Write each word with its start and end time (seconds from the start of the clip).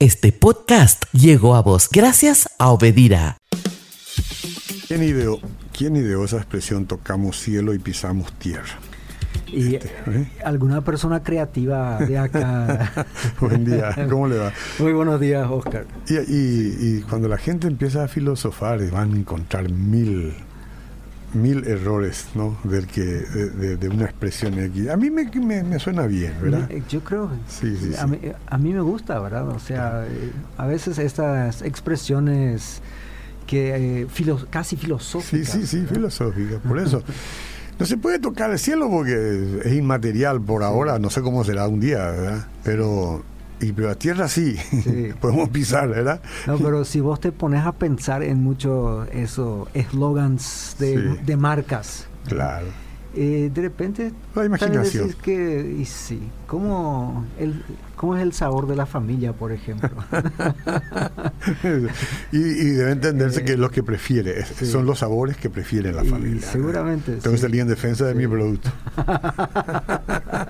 Este 0.00 0.32
podcast 0.32 1.04
llegó 1.12 1.54
a 1.54 1.62
vos 1.62 1.88
gracias 1.88 2.48
a 2.58 2.70
Obedira. 2.70 3.36
¿Quién 4.88 5.04
ideó, 5.04 5.38
¿Quién 5.72 5.94
ideó 5.94 6.24
esa 6.24 6.38
expresión 6.38 6.86
tocamos 6.86 7.38
cielo 7.38 7.72
y 7.74 7.78
pisamos 7.78 8.32
tierra? 8.32 8.80
Y 9.46 9.76
¿eh? 9.76 10.32
alguna 10.44 10.80
persona 10.80 11.22
creativa 11.22 11.98
de 11.98 12.18
acá. 12.18 13.06
Buen 13.40 13.64
día, 13.64 13.94
¿cómo 14.10 14.26
le 14.26 14.38
va? 14.38 14.52
Muy 14.80 14.92
buenos 14.92 15.20
días, 15.20 15.46
Oscar. 15.48 15.86
Y, 16.08 16.14
y, 16.14 16.76
y, 16.80 17.02
cuando 17.02 17.28
la 17.28 17.38
gente 17.38 17.68
empieza 17.68 18.02
a 18.02 18.08
filosofar, 18.08 18.84
van 18.90 19.12
a 19.12 19.16
encontrar 19.16 19.70
mil 19.70 20.34
mil 21.34 21.66
errores, 21.66 22.28
¿no? 22.34 22.56
Del 22.64 22.86
que, 22.86 23.02
de, 23.02 23.88
una 23.88 24.04
expresión 24.04 24.58
aquí. 24.58 24.88
A 24.88 24.96
mí 24.96 25.10
me, 25.10 25.24
me, 25.62 25.78
suena 25.78 26.06
bien, 26.06 26.34
¿verdad? 26.40 26.70
Yo 26.88 27.02
creo. 27.02 27.30
Sí, 27.48 27.76
sí, 27.76 27.92
a, 27.98 28.06
Mí, 28.06 28.18
a, 28.46 28.58
mí, 28.58 28.72
me 28.72 28.80
gusta, 28.80 29.18
¿verdad? 29.18 29.48
O 29.48 29.58
sea, 29.58 30.06
eh, 30.08 30.32
a 30.56 30.66
veces 30.66 30.98
estas 30.98 31.62
expresiones 31.62 32.80
que 33.46 34.02
eh, 34.02 34.06
casi 34.50 34.76
filosóficas. 34.76 35.48
Sí, 35.48 35.60
sí, 35.60 35.66
sí, 35.66 35.86
filosóficas. 35.86 36.60
Por 36.60 36.78
eso. 36.78 37.02
No 37.76 37.86
se 37.86 37.96
puede 37.96 38.20
tocar 38.20 38.52
el 38.52 38.58
cielo 38.60 38.88
porque 38.88 39.60
es 39.64 39.72
inmaterial 39.72 40.40
por 40.40 40.62
ahora, 40.62 41.00
no 41.00 41.10
sé 41.10 41.22
cómo 41.22 41.42
será 41.42 41.66
un 41.66 41.80
día, 41.80 41.98
¿verdad? 42.08 42.46
Pero 42.62 43.24
y 43.60 43.72
pero 43.72 43.88
la 43.88 43.94
tierra 43.94 44.28
sí, 44.28 44.56
podemos 45.20 45.48
pisar, 45.48 45.88
¿verdad? 45.88 46.20
No, 46.46 46.58
pero 46.58 46.84
si 46.84 47.00
vos 47.00 47.20
te 47.20 47.32
pones 47.32 47.64
a 47.64 47.72
pensar 47.72 48.22
en 48.22 48.42
muchos 48.42 49.08
esos 49.08 49.68
eslogans 49.74 50.76
de, 50.78 51.16
de 51.24 51.36
marcas. 51.36 52.06
Claro. 52.26 52.66
Eh, 53.16 53.50
de 53.54 53.62
repente 53.62 54.12
la 54.34 54.44
imaginación. 54.44 55.12
que 55.22 55.76
y 55.78 55.84
sí 55.84 56.20
cómo 56.48 57.24
el 57.38 57.62
cómo 57.94 58.16
es 58.16 58.22
el 58.24 58.32
sabor 58.32 58.66
de 58.66 58.74
la 58.74 58.86
familia 58.86 59.32
por 59.32 59.52
ejemplo 59.52 59.88
y, 62.32 62.38
debe 62.40 62.90
entenderse 62.90 63.42
eh, 63.42 63.44
que 63.44 63.56
los 63.56 63.70
que 63.70 63.84
prefiere 63.84 64.44
son 64.44 64.84
los 64.84 64.98
sabores 64.98 65.36
que 65.36 65.48
prefiere 65.48 65.92
la 65.92 66.02
familia 66.02 66.42
seguramente 66.42 67.12
tengo 67.18 67.36
que 67.36 67.42
salir 67.42 67.60
en 67.60 67.68
defensa 67.68 68.04
de 68.04 68.14
mi 68.16 68.26
producto 68.26 68.68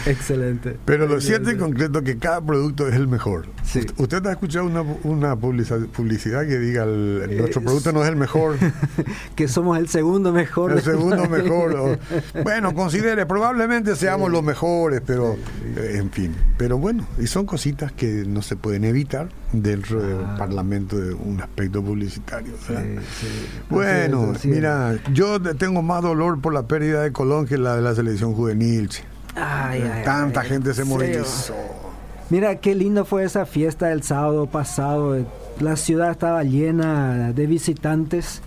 excelente. 0.06 0.76
Pero 0.84 1.06
lo 1.06 1.20
cierto 1.20 1.50
y 1.50 1.56
concreto 1.56 2.02
que 2.02 2.18
cada 2.18 2.40
producto 2.40 2.88
es 2.88 2.94
el 2.94 3.08
mejor. 3.08 3.46
Usted 3.96 4.26
ha 4.26 4.32
escuchado 4.32 4.66
una, 4.66 4.82
una 5.02 5.36
publicidad 5.36 6.46
que 6.46 6.58
diga 6.58 6.84
el, 6.84 7.36
nuestro 7.38 7.62
producto 7.62 7.92
no 7.92 8.02
es 8.02 8.08
el 8.08 8.16
mejor. 8.16 8.56
Que 9.34 9.48
somos 9.48 9.78
el 9.78 9.88
segundo 9.88 10.32
mejor. 10.32 10.72
El 10.72 10.82
segundo 10.82 11.28
mejor 11.28 11.98
bueno, 12.44 12.74
considere, 12.74 13.26
probablemente 13.26 13.96
seamos 13.96 14.30
los 14.30 14.42
mejores, 14.42 15.02
pero 15.04 15.36
eh, 15.76 15.96
en 15.96 16.10
fin. 16.10 16.34
Pero 16.56 16.78
bueno, 16.78 17.06
y 17.18 17.26
son 17.26 17.46
cositas 17.46 17.92
que 17.92 18.24
no 18.26 18.42
se 18.42 18.56
pueden 18.56 18.84
evitar 18.84 19.28
dentro 19.52 20.00
del 20.00 20.24
ah. 20.24 20.36
Parlamento 20.38 20.98
de 20.98 21.14
un 21.14 21.40
aspecto 21.40 21.82
publicitario. 21.82 22.52
Bueno, 23.68 24.34
mira, 24.44 24.98
yo 25.12 25.40
tengo 25.40 25.82
más 25.82 26.02
dolor 26.02 26.40
por 26.40 26.52
la 26.52 26.66
pérdida 26.66 27.02
de 27.02 27.12
Colón 27.12 27.46
que 27.46 27.58
la 27.58 27.76
de 27.76 27.82
la 27.82 27.94
selección 27.94 28.34
juvenil. 28.34 28.90
Tanta 30.04 30.42
gente 30.42 30.74
se 30.74 30.84
movilizó. 30.84 31.54
Mira, 32.30 32.56
qué 32.56 32.74
linda 32.74 33.04
fue 33.04 33.24
esa 33.24 33.44
fiesta 33.46 33.92
el 33.92 34.02
sábado 34.02 34.46
pasado. 34.46 35.24
La 35.60 35.76
ciudad 35.76 36.10
estaba 36.10 36.42
llena 36.42 37.32
de 37.32 37.46
visitantes 37.46 38.40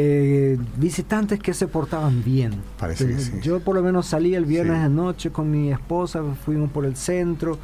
eh, 0.00 0.56
visitantes 0.76 1.40
que 1.40 1.52
se 1.52 1.66
portaban 1.66 2.22
bien. 2.22 2.52
Parece 2.78 3.40
Yo 3.42 3.58
por 3.58 3.74
lo 3.74 3.82
menos 3.82 4.06
salí 4.06 4.36
el 4.36 4.44
viernes 4.44 4.80
de 4.80 4.88
noche 4.88 5.30
con 5.30 5.50
mi 5.50 5.72
esposa, 5.72 6.22
fuimos 6.44 6.70
por 6.70 6.84
el 6.84 6.94
centro, 6.94 7.58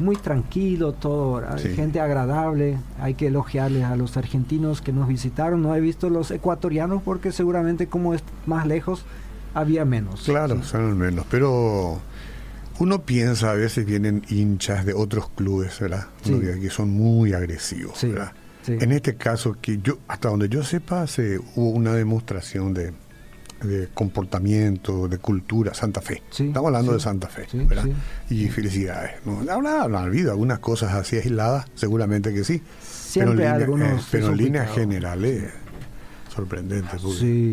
muy 0.00 0.16
tranquilo 0.16 0.94
todo, 0.94 1.42
gente 1.58 2.00
agradable, 2.00 2.78
hay 2.98 3.12
que 3.12 3.26
elogiarles 3.26 3.84
a 3.84 3.96
los 3.96 4.16
argentinos 4.16 4.80
que 4.80 4.94
nos 4.94 5.06
visitaron, 5.08 5.62
no 5.62 5.76
he 5.76 5.80
visto 5.80 6.08
los 6.08 6.30
ecuatorianos 6.30 7.02
porque 7.02 7.32
seguramente 7.32 7.86
como 7.86 8.14
es 8.14 8.24
más 8.46 8.66
lejos 8.66 9.04
había 9.54 9.84
menos. 9.84 10.22
Claro, 10.24 10.62
son 10.62 10.98
menos, 10.98 11.24
pero 11.30 12.00
uno 12.78 13.02
piensa 13.02 13.52
a 13.52 13.54
veces 13.54 13.86
vienen 13.86 14.22
hinchas 14.28 14.84
de 14.84 14.94
otros 14.94 15.30
clubes, 15.30 15.78
¿verdad? 15.80 16.08
Que 16.22 16.70
son 16.70 16.90
muy 16.90 17.32
agresivos, 17.32 18.02
¿verdad? 18.02 18.32
En 18.66 18.92
este 18.92 19.16
caso, 19.16 19.56
que 19.60 19.78
yo 19.82 19.98
hasta 20.08 20.28
donde 20.28 20.48
yo 20.48 20.64
sepa, 20.64 21.06
se, 21.06 21.38
hubo 21.38 21.70
una 21.70 21.92
demostración 21.92 22.74
de, 22.74 22.92
comportamiento, 23.94 25.08
de 25.08 25.18
cultura, 25.18 25.72
Santa 25.72 26.00
Fe. 26.02 26.22
Estamos 26.30 26.66
hablando 26.66 26.92
de 26.92 27.00
Santa 27.00 27.28
Fe, 27.28 27.46
¿verdad? 27.52 27.86
Y 28.28 28.48
felicidades. 28.48 29.12
¿no? 29.24 29.40
Habrá, 29.50 29.82
habido 30.02 30.32
algunas 30.32 30.58
cosas 30.58 30.94
así 30.94 31.16
aisladas, 31.16 31.66
seguramente 31.74 32.34
que 32.34 32.44
sí. 32.44 32.62
Siempre 32.82 33.46
pero 33.46 33.74
en, 33.74 33.80
línea, 33.80 33.94
eh, 33.94 34.00
pero 34.10 34.26
en 34.28 34.36
líneas 34.36 34.74
generales 34.74 35.52
Sorprendente. 36.34 36.98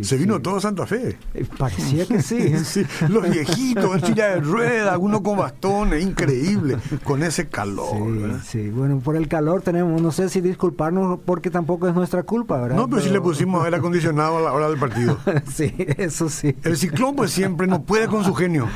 se 0.03 0.17
vino 0.17 0.41
todo 0.41 0.59
Santa 0.59 0.87
Fe. 0.87 1.17
Eh, 1.35 1.45
parecía 1.57 2.05
que 2.07 2.21
sí. 2.21 2.53
Los 3.09 3.29
viejitos 3.29 3.95
en 3.95 4.05
silla 4.07 4.29
de 4.29 4.41
ruedas, 4.41 4.97
uno 4.99 5.21
con 5.21 5.37
bastones, 5.37 6.03
increíble, 6.03 6.77
con 7.03 7.21
ese 7.21 7.47
calor. 7.47 8.39
Sí, 8.43 8.69
bueno, 8.69 8.99
por 8.99 9.15
el 9.15 9.27
calor 9.27 9.61
tenemos, 9.61 10.01
no 10.01 10.11
sé 10.11 10.29
si 10.29 10.41
disculparnos 10.41 11.19
porque 11.25 11.51
tampoco 11.51 11.87
es 11.87 11.93
nuestra 11.93 12.23
culpa, 12.23 12.59
¿verdad? 12.59 12.75
No, 12.75 12.89
pero, 12.89 13.01
si 13.01 13.09
le 13.09 13.21
pusimos 13.21 13.63
aire 13.63 13.77
acondicionado 13.77 14.37
a 14.37 14.41
la 14.41 14.51
hora 14.51 14.67
del 14.67 14.79
partido. 14.79 15.17
sí, 15.53 15.73
eso 15.97 16.29
sí. 16.29 16.55
El 16.63 16.75
ciclón 16.75 17.15
pues 17.15 17.31
siempre 17.31 17.67
no 17.67 17.83
puede 17.83 18.07
con 18.07 18.23
su 18.23 18.33
genio. 18.33 18.67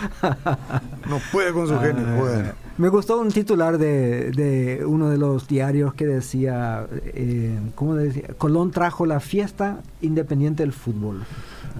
No 1.09 1.19
puede 1.31 1.51
con 1.51 1.67
su 1.67 1.79
genio. 1.79 2.05
Ah, 2.05 2.53
me 2.77 2.89
gustó 2.89 3.19
un 3.19 3.31
titular 3.31 3.77
de, 3.77 4.31
de, 4.31 4.85
uno 4.85 5.09
de 5.09 5.17
los 5.17 5.47
diarios 5.47 5.93
que 5.93 6.05
decía, 6.05 6.87
eh, 7.05 7.57
¿cómo 7.73 7.95
decía? 7.95 8.29
Colón 8.37 8.71
trajo 8.71 9.05
la 9.05 9.19
fiesta 9.19 9.81
independiente 10.01 10.63
del 10.63 10.73
fútbol. 10.73 11.23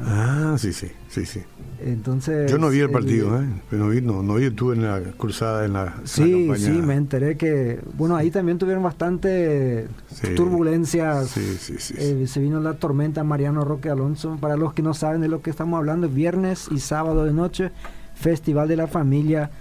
Ah, 0.04 0.56
sí, 0.58 0.74
sí, 0.74 0.92
sí, 1.10 1.26
sí. 1.26 1.42
Entonces, 1.80 2.50
Yo 2.50 2.58
no 2.58 2.70
vi 2.70 2.80
el 2.80 2.90
partido, 2.90 3.42
¿eh? 3.42 3.46
no 3.72 3.90
vi, 3.90 4.02
no, 4.02 4.24
no 4.24 4.36
vi, 4.36 4.46
estuve 4.46 4.76
en 4.76 4.84
la 4.84 5.02
cruzada, 5.18 5.66
en 5.66 5.74
la, 5.74 5.96
sí, 6.06 6.50
Sí, 6.58 6.70
me 6.70 6.96
enteré 6.96 7.36
que, 7.36 7.80
bueno, 7.98 8.16
ahí 8.16 8.32
también 8.32 8.58
tuvieron 8.58 8.84
bastante 8.84 9.88
turbulencias. 10.36 11.30
Sí, 11.30 11.58
sí, 11.60 11.76
sí, 11.78 11.94
eh, 11.98 12.26
se 12.28 12.40
vino 12.40 12.62
la 12.62 12.76
tormenta 12.76 13.24
Mariano 13.24 13.66
Roque 13.66 13.90
Alonso. 13.90 14.38
Para 14.40 14.56
los 14.56 14.74
que 14.74 14.82
no 14.82 14.94
saben 14.94 15.22
de 15.22 15.28
lo 15.28 15.42
que 15.42 15.50
estamos 15.50 15.78
hablando, 15.78 16.08
viernes 16.08 16.68
y 16.72 16.80
sábado 16.80 17.26
de 17.26 17.34
noche, 17.34 17.72
Festival 18.16 18.70
de 18.70 18.78
la 18.78 18.88
Familia 18.88 19.52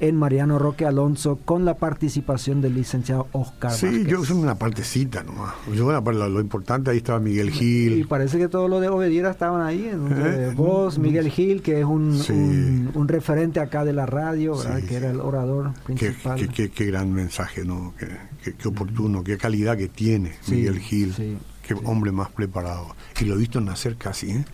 en 0.00 0.16
Mariano 0.16 0.58
Roque 0.58 0.84
Alonso 0.84 1.38
con 1.44 1.64
la 1.64 1.74
participación 1.74 2.60
del 2.60 2.74
licenciado 2.74 3.28
Oscar. 3.32 3.72
Sí, 3.72 4.04
yo 4.06 4.24
soy 4.24 4.36
una 4.36 4.56
partecita 4.56 5.22
nomás. 5.22 5.54
Yo, 5.74 5.90
lo, 5.90 6.28
lo, 6.28 6.40
importante 6.40 6.90
ahí 6.90 6.98
estaba 6.98 7.18
Miguel 7.18 7.50
Gil. 7.50 7.98
Y 7.98 8.04
parece 8.04 8.38
que 8.38 8.48
todos 8.48 8.70
los 8.70 8.80
de 8.80 8.88
Obediera 8.88 9.30
estaban 9.30 9.62
ahí. 9.62 9.90
¿Eh? 9.92 10.52
Vos, 10.54 10.98
Miguel 10.98 11.30
Gil, 11.30 11.62
que 11.62 11.80
es 11.80 11.84
un, 11.84 12.90
un, 12.94 13.08
referente 13.08 13.60
acá 13.60 13.84
de 13.84 13.92
la 13.92 14.06
radio, 14.06 14.56
que 14.86 14.96
era 14.96 15.10
el 15.10 15.20
orador 15.20 15.72
principal. 15.84 16.48
Qué, 16.48 16.70
qué, 16.70 16.86
gran 16.86 17.12
mensaje, 17.12 17.64
¿no? 17.64 17.94
Qué, 17.98 18.54
qué, 18.54 18.68
oportuno, 18.68 19.24
qué 19.24 19.36
calidad 19.36 19.76
que 19.76 19.88
tiene 19.88 20.32
Miguel 20.48 20.78
Gil. 20.78 21.38
qué 21.62 21.74
hombre 21.84 22.12
más 22.12 22.30
preparado. 22.30 22.94
Y 23.20 23.24
lo 23.24 23.34
he 23.34 23.38
visto 23.38 23.60
nacer 23.60 23.96
casi, 23.96 24.30
¿eh? 24.30 24.44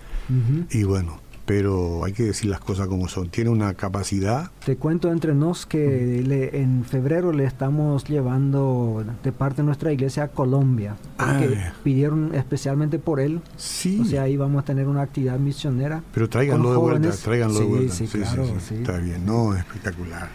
Y 0.71 0.85
bueno, 0.85 1.21
pero 1.45 2.05
hay 2.05 2.13
que 2.13 2.23
decir 2.23 2.51
las 2.51 2.61
cosas 2.61 2.87
como 2.89 3.09
son. 3.09 3.29
Tiene 3.29 3.51
una 3.51 3.75
capacidad. 3.75 4.51
Te 4.65 4.77
cuento 4.77 5.11
entre 5.11 5.35
nos 5.35 5.67
que 5.67 6.21
en 6.53 6.85
febrero 6.85 7.33
le 7.33 7.45
estamos 7.45 8.05
llevando 8.05 9.05
de 9.23 9.33
parte 9.33 9.59
de 9.59 9.67
nuestra 9.67 9.93
iglesia 9.93 10.25
a 10.25 10.29
Colombia, 10.29 10.97
ah, 11.19 11.41
pidieron 11.83 12.35
especialmente 12.35 12.99
por 12.99 13.21
él. 13.21 13.41
Sí. 13.57 14.01
O 14.01 14.05
sea, 14.05 14.23
ahí 14.23 14.37
vamos 14.37 14.63
a 14.63 14.65
tener 14.65 14.87
una 14.87 15.03
actividad 15.03 15.39
misionera. 15.39 16.03
Pero 16.13 16.29
tráiganlo 16.29 16.71
de 16.71 16.77
vuelta, 16.79 17.11
tráiganlo 17.11 17.59
de 17.59 17.67
vuelta. 17.67 17.95
Sí, 17.95 18.07
claro, 18.07 18.45
Está 18.45 18.99
bien, 18.99 19.25
no, 19.27 19.55
espectacular. 19.55 20.29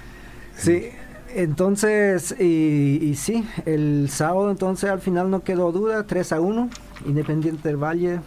Sí. 0.55 0.89
Entonces, 1.35 2.35
y, 2.39 2.99
y, 3.01 3.15
sí, 3.15 3.45
el 3.65 4.09
sábado 4.09 4.49
entonces 4.49 4.89
al 4.89 4.99
final 4.99 5.29
no 5.29 5.43
quedó 5.43 5.71
duda, 5.71 6.05
3 6.05 6.33
a 6.33 6.41
1, 6.41 6.69
Independiente 7.05 7.67
del 7.67 7.77
Valle 7.77 8.19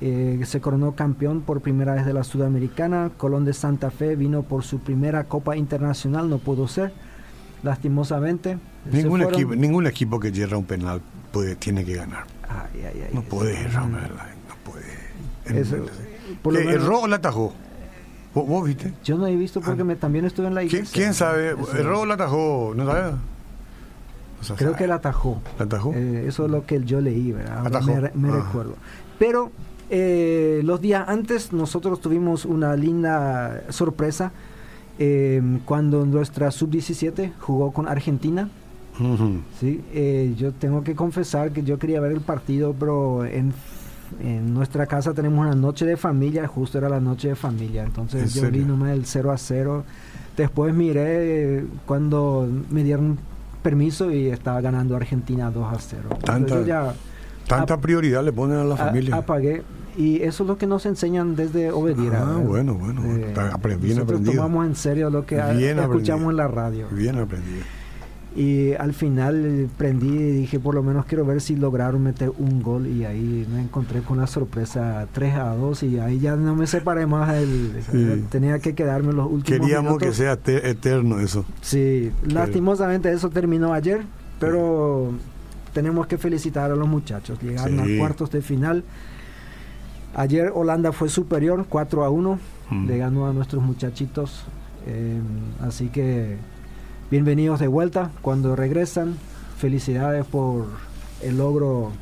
eh, 0.00 0.40
se 0.44 0.60
coronó 0.60 0.96
campeón 0.96 1.42
por 1.42 1.60
primera 1.60 1.94
vez 1.94 2.04
de 2.04 2.12
la 2.12 2.24
Sudamericana, 2.24 3.10
Colón 3.16 3.44
de 3.44 3.52
Santa 3.52 3.90
Fe 3.90 4.16
vino 4.16 4.42
por 4.42 4.64
su 4.64 4.80
primera 4.80 5.24
Copa 5.24 5.56
Internacional, 5.56 6.28
no 6.28 6.38
pudo 6.38 6.68
ser, 6.68 6.92
lastimosamente. 7.62 8.58
Ningún, 8.90 9.22
equipo, 9.22 9.54
ningún 9.54 9.86
equipo 9.86 10.20
que 10.20 10.32
yerra 10.32 10.56
un 10.56 10.64
penal 10.64 11.00
puede, 11.32 11.56
tiene 11.56 11.84
que 11.84 11.94
ganar. 11.94 12.24
no 13.12 13.22
puede 13.22 13.60
errar, 13.60 13.88
no 13.88 14.56
puede. 14.64 15.60
Eso, 15.60 15.76
¿Erró 16.68 17.00
o 17.02 17.06
la 17.06 17.16
atajó? 17.16 17.54
¿Vos, 18.34 18.66
viste? 18.66 18.92
Yo 19.04 19.18
no 19.18 19.26
he 19.26 19.36
visto 19.36 19.60
porque 19.60 19.82
ah. 19.82 19.84
me, 19.84 19.96
también 19.96 20.24
estuve 20.24 20.46
en 20.46 20.54
la 20.54 20.62
iglesia. 20.62 20.90
¿Quién, 20.92 21.14
sabe? 21.14 21.54
¿Erró 21.76 22.00
o 22.00 22.06
la 22.06 22.14
atajó? 22.14 22.72
¿No 22.74 22.86
sabes? 22.86 23.14
Creo 24.56 24.74
que 24.74 24.86
la 24.86 24.96
atajó. 24.96 25.40
¿La 25.58 25.66
atajó? 25.66 25.92
Eh, 25.94 26.24
eso 26.26 26.46
es 26.46 26.50
lo 26.50 26.66
que 26.66 26.82
yo 26.82 27.00
leí, 27.00 27.32
¿verdad? 27.32 27.82
me, 28.14 28.28
ah. 28.28 28.42
recuerdo. 28.44 28.74
Pero 29.18 29.52
eh, 29.90 30.62
los 30.64 30.80
días 30.80 31.08
antes 31.08 31.52
nosotros 31.52 32.00
tuvimos 32.00 32.44
una 32.44 32.74
linda 32.74 33.62
sorpresa 33.68 34.32
eh, 34.98 35.40
cuando 35.64 36.04
nuestra 36.06 36.50
sub-17 36.50 37.32
jugó 37.38 37.72
con 37.72 37.88
Argentina 37.88 38.48
¿sí? 39.58 39.82
Eh, 39.92 40.34
yo 40.36 40.52
tengo 40.52 40.84
que 40.84 40.94
confesar 40.94 41.52
que 41.52 41.62
yo 41.62 41.78
quería 41.78 42.00
ver 42.00 42.12
el 42.12 42.20
partido, 42.20 42.74
pero 42.78 43.24
en, 43.24 43.52
en, 44.20 44.52
nuestra 44.52 44.86
casa 44.86 45.12
tenemos 45.14 45.46
una 45.46 45.54
noche 45.54 45.86
de 45.86 45.96
familia, 45.96 46.46
justo 46.46 46.78
era 46.78 46.88
la 46.88 47.00
noche 47.00 47.28
de 47.28 47.34
familia, 47.34 47.82
entonces 47.82 48.34
yo 48.34 48.50
vi 48.50 48.60
nomás 48.60 48.90
el 48.90 49.04
0 49.06 49.32
a 49.32 49.38
0. 49.38 49.84
Después 50.36 50.74
miré 50.74 51.64
cuando 51.86 52.48
me 52.70 52.82
dieron 52.84 53.18
permiso 53.62 54.10
y 54.10 54.28
estaba 54.28 54.60
ganando 54.60 54.96
Argentina 54.96 55.50
2 55.50 55.72
a 55.72 55.78
0. 55.78 56.02
Tanta, 56.24 56.62
ya 56.62 56.94
tanta 57.46 57.80
prioridad 57.80 58.24
le 58.24 58.32
ponen 58.32 58.58
a 58.58 58.64
la 58.64 58.76
familia. 58.76 59.16
Apagué 59.16 59.62
y 59.96 60.22
eso 60.22 60.44
es 60.44 60.48
lo 60.48 60.56
que 60.56 60.66
nos 60.66 60.86
enseñan 60.86 61.36
desde 61.36 61.70
Obedira. 61.70 62.22
Ah, 62.22 62.38
bueno, 62.38 62.74
bueno. 62.74 63.02
Eh, 63.04 63.34
bien 63.78 64.00
aprendido. 64.00 64.32
tomamos 64.32 64.66
en 64.66 64.74
serio 64.74 65.10
lo 65.10 65.26
que 65.26 65.36
escuchamos 65.36 66.30
en 66.30 66.36
la 66.36 66.48
radio. 66.48 66.88
Bien 66.90 67.18
aprendido. 67.18 67.62
Y 68.34 68.72
al 68.74 68.94
final 68.94 69.68
prendí 69.76 70.08
y 70.08 70.30
dije, 70.32 70.58
por 70.58 70.74
lo 70.74 70.82
menos 70.82 71.04
quiero 71.04 71.26
ver 71.26 71.40
si 71.40 71.54
lograron 71.56 72.02
meter 72.02 72.30
un 72.38 72.62
gol. 72.62 72.86
Y 72.86 73.04
ahí 73.04 73.46
me 73.52 73.60
encontré 73.60 74.00
con 74.00 74.18
la 74.18 74.26
sorpresa 74.26 75.06
3 75.12 75.34
a 75.34 75.54
2 75.54 75.82
y 75.82 75.98
ahí 75.98 76.18
ya 76.18 76.36
no 76.36 76.54
me 76.54 76.66
separé 76.66 77.06
más. 77.06 77.34
El, 77.34 78.24
Tenía 78.30 78.58
que 78.58 78.74
quedarme 78.74 79.12
los 79.12 79.30
últimos 79.30 79.60
Queríamos 79.60 79.98
que 79.98 80.12
sea 80.12 80.38
eterno 80.44 81.20
eso. 81.20 81.44
Sí, 81.60 82.10
lastimosamente 82.26 83.12
eso 83.12 83.28
terminó 83.30 83.72
ayer, 83.72 84.02
pero 84.38 85.12
tenemos 85.74 86.06
que 86.06 86.16
felicitar 86.16 86.70
a 86.70 86.76
los 86.76 86.88
muchachos. 86.88 87.38
Llegaron 87.42 87.80
a 87.80 87.98
cuartos 87.98 88.30
de 88.30 88.40
final 88.40 88.84
Ayer 90.14 90.52
Holanda 90.54 90.92
fue 90.92 91.08
superior, 91.08 91.64
4 91.68 92.04
a 92.04 92.10
1, 92.10 92.38
mm. 92.70 92.86
le 92.86 92.98
ganó 92.98 93.26
a 93.26 93.32
nuestros 93.32 93.62
muchachitos. 93.62 94.44
Em, 94.86 95.22
así 95.66 95.88
que 95.88 96.36
bienvenidos 97.12 97.60
de 97.60 97.66
vuelta. 97.66 98.10
Cuando 98.22 98.56
regresan, 98.56 99.18
felicidades 99.58 100.24
por 100.24 100.64
el 101.20 101.36
logro 101.36 101.92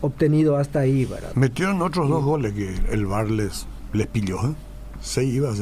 obtenido 0.00 0.56
hasta 0.56 0.80
ahí. 0.80 1.08
Metieron 1.36 1.80
otros 1.82 2.08
dos 2.08 2.24
goles 2.24 2.52
que 2.52 2.74
el 2.90 3.06
Bar 3.06 3.30
les, 3.30 3.64
les 3.92 4.08
pilló. 4.08 4.44
¿eh? 4.44 4.54
Seis 5.00 5.32
iba 5.32 5.50
a. 5.50 5.54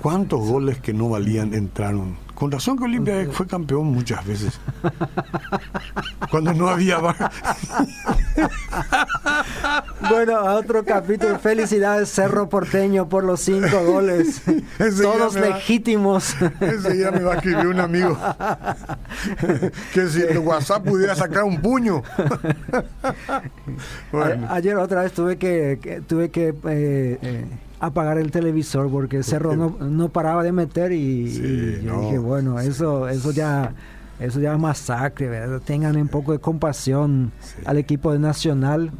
¿Cuántos 0.00 0.38
goles 0.48 0.78
que 0.78 0.92
no 0.92 1.08
valían 1.08 1.52
entraron? 1.52 2.16
Con 2.38 2.52
razón 2.52 2.78
que 2.78 2.84
Olimpia 2.84 3.26
fue 3.32 3.48
campeón 3.48 3.86
muchas 3.86 4.24
veces. 4.24 4.60
Cuando 6.30 6.54
no 6.54 6.68
había 6.68 7.00
Bueno, 10.08 10.36
a 10.36 10.54
otro 10.54 10.84
capítulo. 10.84 11.36
Felicidades 11.40 12.10
Cerro 12.10 12.48
Porteño 12.48 13.08
por 13.08 13.24
los 13.24 13.40
cinco 13.40 13.84
goles. 13.84 14.40
Todos 15.02 15.34
legítimos. 15.34 16.36
ese 16.60 16.92
día 16.92 17.10
me 17.10 17.24
va 17.24 17.32
a 17.32 17.36
escribir 17.38 17.66
un 17.66 17.80
amigo. 17.80 18.16
que 19.92 20.06
si 20.06 20.22
el 20.22 20.38
WhatsApp 20.38 20.84
pudiera 20.84 21.16
sacar 21.16 21.42
un 21.42 21.60
puño. 21.60 22.04
Ayer 24.50 24.76
otra 24.76 25.02
vez 25.02 25.12
tuve 25.12 25.38
que, 25.38 26.02
tuve 26.06 26.30
que 26.30 26.50
eh, 26.50 27.18
eh, 27.20 27.46
apagar 27.80 28.18
el 28.18 28.30
televisor 28.30 28.90
porque 28.90 29.22
Cerro 29.22 29.56
no, 29.56 29.76
no, 29.80 30.08
paraba 30.08 30.42
de 30.42 30.52
meter 30.52 30.92
y, 30.92 31.80
yo 31.82 32.00
dije, 32.02 32.18
bueno, 32.18 32.58
eso, 32.58 33.08
eso 33.08 33.30
ya 33.32 33.74
eso 34.20 34.40
ya 34.40 34.52
es 34.52 34.58
masacre, 34.58 35.28
¿verdad? 35.28 35.60
tengan 35.64 35.96
un 35.96 36.08
poco 36.08 36.32
de 36.32 36.40
compasión 36.40 37.30
al 37.64 37.78
equipo 37.78 38.12
de 38.12 38.18
Nacional, 38.18 38.90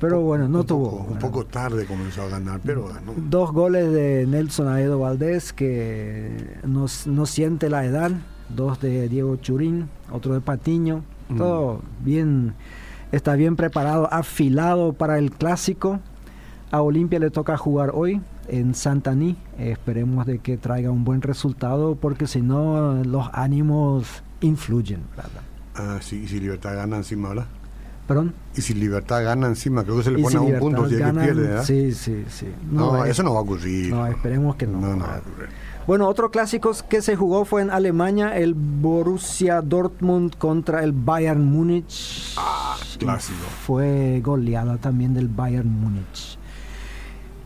pero 0.00 0.22
bueno, 0.22 0.48
no 0.48 0.64
tuvo. 0.64 1.06
un 1.10 1.18
poco 1.18 1.44
tarde 1.44 1.84
comenzó 1.84 2.22
a 2.22 2.28
ganar, 2.28 2.60
pero 2.64 2.88
ganó. 2.88 3.12
Dos 3.16 3.52
goles 3.52 3.92
de 3.92 4.26
Nelson 4.26 4.68
Aedo 4.68 4.98
Valdés 4.98 5.52
que 5.52 6.58
no, 6.64 6.86
no 7.04 7.26
siente 7.26 7.68
la 7.68 7.84
edad, 7.84 8.12
dos 8.48 8.80
de 8.80 9.08
Diego 9.10 9.36
Churín, 9.36 9.90
otro 10.10 10.32
de 10.32 10.40
Patiño, 10.40 11.02
mm. 11.28 11.36
todo 11.36 11.82
bien, 12.00 12.54
está 13.12 13.34
bien 13.34 13.56
preparado, 13.56 14.08
afilado 14.10 14.94
para 14.94 15.18
el 15.18 15.32
clásico. 15.32 16.00
A 16.70 16.82
Olimpia 16.82 17.18
le 17.18 17.30
toca 17.30 17.56
jugar 17.56 17.92
hoy 17.94 18.20
en 18.48 18.74
Santaní. 18.74 19.36
esperemos 19.58 20.26
de 20.26 20.38
que 20.38 20.56
traiga 20.56 20.90
un 20.90 21.04
buen 21.04 21.22
resultado 21.22 21.94
porque 21.94 22.26
si 22.26 22.42
no 22.42 23.04
los 23.04 23.28
ánimos 23.32 24.22
influyen, 24.40 25.02
¿verdad? 25.16 25.42
Ah, 25.74 25.98
sí, 26.00 26.22
y 26.24 26.28
si 26.28 26.40
Libertad 26.40 26.74
gana 26.74 26.96
encima, 26.96 27.28
¿verdad? 27.28 27.46
¿Perdón? 28.06 28.34
Y 28.56 28.60
si 28.62 28.74
Libertad 28.74 29.24
gana 29.24 29.48
encima, 29.48 29.82
creo 29.82 29.96
que 29.98 30.04
se 30.04 30.10
le 30.12 30.22
pone 30.22 30.36
a 30.36 30.40
un 30.40 30.58
punto 30.58 30.88
si 30.88 30.94
pierde, 30.94 31.32
¿verdad? 31.32 31.64
Sí, 31.64 31.92
sí, 31.92 32.24
sí. 32.28 32.46
No, 32.70 33.04
eso 33.04 33.22
no 33.22 33.32
va 33.32 33.40
a 33.40 33.42
ocurrir. 33.42 33.90
No, 33.92 34.06
esperemos 34.06 34.54
que 34.56 34.66
no. 34.66 34.80
No, 34.80 34.94
no 34.94 35.06
Bueno, 35.88 36.08
otro 36.08 36.30
clásico 36.30 36.72
que 36.88 37.02
se 37.02 37.16
jugó 37.16 37.44
fue 37.44 37.62
en 37.62 37.70
Alemania, 37.70 38.36
el 38.36 38.54
Borussia 38.54 39.60
Dortmund 39.60 40.36
contra 40.36 40.84
el 40.84 40.92
Bayern 40.92 41.44
Múnich. 41.44 42.34
Ah, 42.36 42.76
clásico. 42.98 43.38
Fue 43.66 44.20
goleada 44.24 44.78
también 44.78 45.12
del 45.12 45.28
Bayern 45.28 45.68
Múnich. 45.68 46.38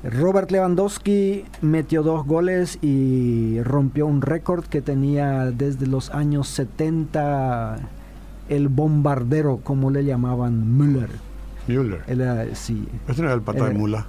Robert 0.03 0.51
Lewandowski 0.51 1.45
metió 1.61 2.03
dos 2.03 2.27
goles 2.27 2.79
y 2.81 3.61
rompió 3.63 4.07
un 4.07 4.23
récord 4.23 4.65
que 4.65 4.81
tenía 4.81 5.51
desde 5.51 5.87
los 5.87 6.11
años 6.11 6.49
70 6.49 7.79
el 8.49 8.69
bombardero, 8.69 9.61
como 9.63 9.91
le 9.91 10.05
llamaban, 10.05 10.77
Müller. 10.77 11.11
Müller. 11.69 12.03
Eh, 12.09 12.51
sí. 12.55 12.89
Este 13.09 13.23
no 13.23 13.29
era 13.29 13.35
el 13.35 13.43
pata 13.43 13.67
de 13.67 13.75
mula. 13.75 14.07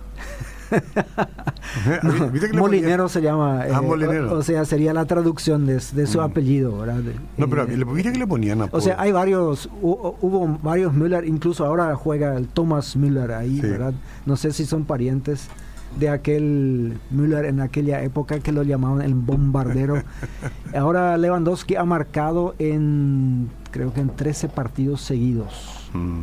molinero 2.53 3.09
se 3.09 3.21
llama. 3.21 3.61
Ah, 3.61 3.81
eh, 3.83 4.19
o, 4.21 4.41
sea, 4.41 4.63
sería 4.63 4.93
la 4.93 5.05
traducción 5.05 5.65
de, 5.65 5.79
su 5.79 6.19
mm. 6.19 6.21
apellido, 6.21 6.77
¿verdad? 6.77 7.01
No, 7.37 7.49
pero 7.49 7.63
eh, 7.63 7.85
¿viste 7.93 8.13
que 8.13 8.19
le 8.19 8.27
ponían 8.27 8.67
O 8.71 8.81
sea, 8.81 8.95
hay 8.97 9.11
varios, 9.11 9.69
hubo, 9.81 10.59
varios 10.63 10.93
Müller, 10.93 11.25
incluso 11.25 11.65
ahora 11.65 11.93
juega 11.95 12.37
el 12.37 12.47
Thomas 12.47 12.95
Müller 12.95 13.33
ahí, 13.33 13.59
¿verdad? 13.59 13.93
No 14.25 14.37
sé 14.37 14.53
si 14.53 14.65
son 14.65 14.85
parientes 14.85 15.49
de 15.99 16.09
aquel 16.09 16.97
Müller 17.09 17.45
en 17.45 17.59
aquella 17.59 18.01
época 18.03 18.39
que 18.39 18.51
lo 18.51 18.63
llamaban 18.63 19.01
el 19.01 19.13
bombardero. 19.13 20.01
Ahora 20.75 21.17
Lewandowski 21.17 21.75
ha 21.75 21.83
marcado 21.83 22.55
en, 22.59 23.49
creo 23.71 23.93
que 23.93 24.01
en 24.01 24.09
13 24.09 24.49
partidos 24.49 25.01
seguidos. 25.01 25.89
Mm. 25.93 26.21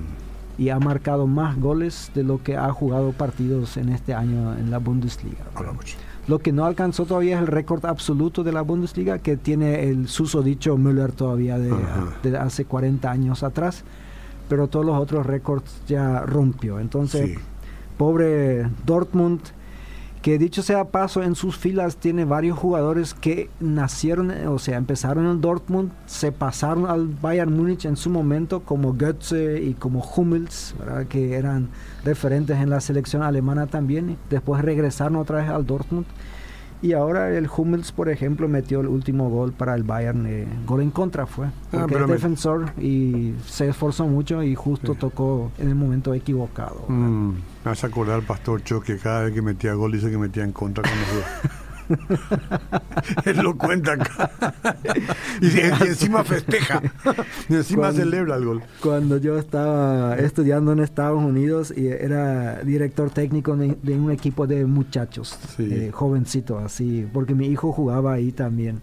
Y 0.61 0.70
ha 0.70 0.81
marcado 0.81 1.29
más 1.29 1.56
goles 1.56 2.11
de 2.15 2.25
lo 2.25 2.43
que 2.43 2.56
ha 2.56 2.70
jugado 2.73 3.12
partidos 3.12 3.76
en 3.76 3.91
este 3.91 4.12
año 4.12 4.56
en 4.56 4.73
la 4.73 4.79
Bundesliga. 4.79 5.44
Lo 6.26 6.41
que 6.41 6.53
no 6.53 6.64
alcanzó 6.64 7.06
todavía 7.06 7.37
es 7.37 7.43
el 7.43 7.47
récord 7.47 7.87
absoluto 7.87 8.43
de 8.43 8.50
la 8.50 8.62
Bundesliga, 8.62 9.21
que 9.21 9.37
tiene 9.37 9.88
el 9.88 10.09
susodicho 10.09 10.76
Müller 10.76 11.12
todavía 11.12 11.59
de, 11.59 12.37
hace 12.37 12.64
40 12.64 13.09
años 13.09 13.44
atrás. 13.44 13.85
Pero 14.49 14.66
todos 14.66 14.85
los 14.85 14.99
otros 14.99 15.26
récords 15.26 15.81
ya 15.87 16.23
rompió. 16.23 16.81
Entonces, 16.81 17.38
pobre 17.97 18.66
Dortmund 18.85 19.40
que 20.28 20.38
dicho 20.38 20.62
sea 20.62 20.85
paso, 20.85 21.23
en 21.23 21.35
sus 21.35 21.56
filas 21.56 21.97
tiene 21.97 22.26
varios 22.26 22.58
jugadores 22.58 23.14
que 23.14 23.49
nacieron, 23.61 24.30
o 24.49 24.58
sea, 24.58 24.76
empezaron 24.76 25.25
en 25.25 25.40
Dortmund, 25.40 25.90
se 26.04 26.32
pasaron 26.32 26.85
al 26.85 27.08
Bayern 27.08 27.56
Múnich 27.56 27.87
en 27.87 27.97
su 27.97 28.11
momento, 28.11 28.61
como 28.61 28.92
Götze 28.92 29.62
y 29.62 29.73
como 29.73 30.00
Hummels, 30.00 30.75
que 31.08 31.35
eran 31.35 31.70
referentes 32.04 32.58
en 32.58 32.68
la 32.68 32.82
selección 32.82 33.23
alemana 33.23 33.68
también, 33.68 34.18
después 34.28 34.61
regresaron 34.61 35.16
otra 35.16 35.38
vez 35.38 35.49
al 35.49 35.64
Dortmund 35.64 36.04
y 36.80 36.92
ahora 36.92 37.30
el 37.37 37.49
Hummels, 37.54 37.92
por 37.92 38.08
ejemplo, 38.08 38.49
metió 38.49 38.80
el 38.80 38.87
último 38.87 39.28
gol 39.30 39.52
para 39.52 39.75
el 39.75 39.82
Bayern. 39.82 40.26
Eh, 40.26 40.47
gol 40.66 40.82
en 40.82 40.90
contra 40.90 41.26
fue. 41.26 41.47
Ah, 41.73 41.87
porque 41.88 42.04
es 42.04 42.08
defensor 42.08 42.73
y 42.80 43.35
se 43.47 43.68
esforzó 43.68 44.06
mucho 44.06 44.42
y 44.42 44.54
justo 44.54 44.94
tocó 44.94 45.50
en 45.58 45.68
el 45.68 45.75
momento 45.75 46.14
equivocado. 46.14 46.85
Mm, 46.88 47.30
me 47.64 47.70
hace 47.70 47.87
acordar 47.87 48.16
al 48.16 48.23
pastor 48.23 48.62
Cho 48.62 48.80
que 48.80 48.97
cada 48.97 49.25
vez 49.25 49.35
que 49.35 49.42
metía 49.42 49.75
gol 49.75 49.92
dice 49.92 50.11
que 50.11 50.18
metía 50.18 50.44
en 50.44 50.52
contra 50.52 50.85
con 50.85 50.92
los 50.92 51.52
Él 53.25 53.38
lo 53.38 53.57
cuenta 53.57 53.92
acá. 53.92 54.30
y, 55.40 55.87
encima 55.87 56.25
festeja. 56.25 56.83
Y 57.49 57.54
encima 57.54 57.92
celebra 57.92 58.37
el 58.37 58.45
gol. 58.45 58.62
Cuando 58.80 59.18
yo 59.18 59.38
estaba 59.38 60.16
estudiando 60.16 60.73
en 60.73 60.80
Estados 60.80 61.23
Unidos 61.23 61.73
y 61.76 61.88
era 61.88 62.62
director 62.62 63.11
técnico 63.11 63.57
de, 63.57 63.99
un 63.99 64.11
equipo 64.11 64.47
de 64.47 64.66
muchachos, 64.66 65.38
eh, 65.59 65.90
jovencitos 65.92 66.62
así, 66.62 67.07
porque 67.12 67.35
mi 67.35 67.47
hijo 67.47 67.73
jugaba 67.73 68.12
ahí 68.12 68.33
también. 68.33 68.83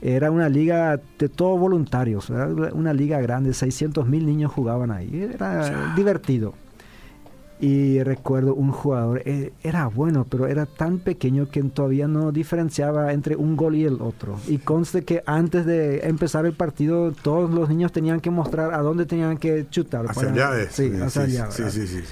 Era 0.00 0.30
una 0.30 0.48
liga 0.48 1.00
de 1.18 1.28
todos 1.28 1.58
voluntarios, 1.58 2.30
una 2.30 2.92
liga 2.92 3.20
grande, 3.20 3.54
600 3.54 4.06
mil 4.06 4.26
niños 4.26 4.52
jugaban 4.52 4.90
ahí. 4.90 5.30
Era 5.32 5.94
divertido. 5.94 6.54
Y 7.64 8.02
recuerdo 8.02 8.54
un 8.54 8.72
jugador, 8.72 9.22
eh, 9.24 9.54
era 9.62 9.86
bueno, 9.86 10.26
pero 10.28 10.46
era 10.46 10.66
tan 10.66 10.98
pequeño 10.98 11.48
que 11.48 11.62
todavía 11.62 12.06
no 12.06 12.30
diferenciaba 12.30 13.14
entre 13.14 13.36
un 13.36 13.56
gol 13.56 13.74
y 13.74 13.84
el 13.86 14.02
otro. 14.02 14.36
Y 14.46 14.58
conste 14.58 15.02
que 15.04 15.22
antes 15.24 15.64
de 15.64 16.06
empezar 16.06 16.44
el 16.44 16.52
partido, 16.52 17.12
todos 17.12 17.50
los 17.50 17.70
niños 17.70 17.90
tenían 17.90 18.20
que 18.20 18.30
mostrar 18.30 18.74
a 18.74 18.82
dónde 18.82 19.06
tenían 19.06 19.38
que 19.38 19.66
chutar. 19.70 20.04
Hacia 20.06 20.28
allá, 20.28 20.50
Sí. 20.70 20.92
Sí, 21.50 21.62
sí, 21.70 21.86
sí, 21.86 22.02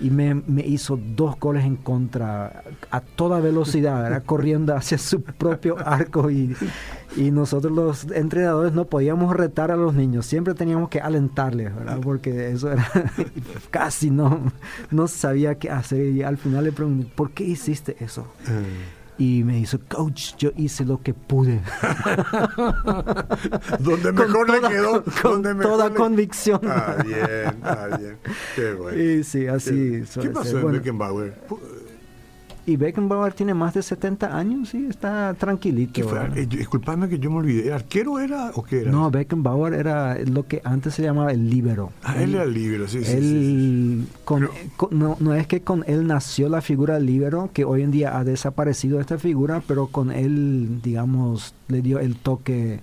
y 0.00 0.10
me, 0.10 0.34
me, 0.34 0.64
hizo 0.66 0.98
dos 1.16 1.38
goles 1.38 1.64
en 1.64 1.76
contra 1.76 2.62
a 2.90 3.00
toda 3.00 3.40
velocidad, 3.40 4.06
era 4.06 4.20
corriendo 4.20 4.74
hacia 4.74 4.98
su 4.98 5.22
propio 5.22 5.76
arco 5.84 6.30
y, 6.30 6.56
y, 7.16 7.30
nosotros 7.30 7.72
los 7.72 8.10
entrenadores 8.12 8.72
no 8.72 8.84
podíamos 8.84 9.34
retar 9.36 9.70
a 9.70 9.76
los 9.76 9.94
niños, 9.94 10.26
siempre 10.26 10.54
teníamos 10.54 10.88
que 10.88 11.00
alentarles, 11.00 11.74
¿verdad? 11.74 11.98
porque 12.02 12.50
eso 12.50 12.70
era 12.70 12.88
casi 13.70 14.10
no, 14.10 14.52
no 14.90 15.08
sabía 15.08 15.56
qué 15.56 15.70
hacer 15.70 16.06
y 16.06 16.22
al 16.22 16.38
final 16.38 16.64
le 16.64 16.72
pregunté, 16.72 17.10
¿por 17.14 17.30
qué 17.30 17.44
hiciste 17.44 17.96
eso? 18.00 18.22
Mm. 18.46 18.97
Y 19.18 19.42
me 19.42 19.56
dijo, 19.56 19.78
coach, 19.88 20.36
yo 20.38 20.52
hice 20.56 20.84
lo 20.84 21.02
que 21.02 21.12
pude. 21.12 21.60
donde 23.80 24.12
mejor 24.12 24.48
le 24.48 24.60
quedó. 24.68 25.02
Con 25.22 25.42
toda 25.42 25.92
convicción. 25.92 26.60
Ah, 26.64 27.02
bien, 27.04 27.60
ah, 27.64 27.88
bien. 27.98 28.16
Qué 28.54 28.74
bueno. 28.74 29.02
Y 29.02 29.24
sí, 29.24 29.48
así. 29.48 30.04
¿Qué, 30.14 30.20
¿Qué 30.20 30.30
pasó 30.30 30.60
en 30.60 30.72
Beckenbauer? 30.72 31.34
Y 32.68 32.76
Beckenbauer 32.76 33.32
tiene 33.32 33.54
más 33.54 33.72
de 33.72 33.82
70 33.82 34.36
años, 34.36 34.68
sí, 34.68 34.88
está 34.90 35.32
tranquilito. 35.32 36.02
Eh, 36.36 36.44
disculpame 36.44 37.08
que 37.08 37.18
yo 37.18 37.30
me 37.30 37.38
olvidé. 37.38 37.72
¿Arquero 37.72 38.18
era 38.18 38.50
o 38.54 38.62
qué 38.62 38.82
era? 38.82 38.90
No, 38.90 39.10
Beckenbauer 39.10 39.72
era 39.72 40.18
lo 40.18 40.46
que 40.46 40.60
antes 40.64 40.92
se 40.92 41.00
llamaba 41.00 41.32
el 41.32 41.48
líbero. 41.48 41.92
Ah, 42.02 42.22
él, 42.22 42.34
era 42.34 42.42
el 42.42 42.52
líbero, 42.52 42.86
sí, 42.86 43.02
sí, 43.06 44.06
Con, 44.26 44.50
no, 44.90 45.16
no, 45.18 45.32
es 45.32 45.46
que 45.46 45.62
con 45.62 45.82
él 45.86 46.06
nació 46.06 46.50
la 46.50 46.60
figura 46.60 47.00
líbero, 47.00 47.48
que 47.54 47.64
hoy 47.64 47.80
en 47.80 47.90
día 47.90 48.18
ha 48.18 48.24
desaparecido 48.24 49.00
esta 49.00 49.16
figura, 49.16 49.62
pero 49.66 49.86
con 49.86 50.12
él, 50.12 50.82
digamos, 50.82 51.54
le 51.68 51.80
dio 51.80 51.98
el 52.00 52.16
toque 52.16 52.80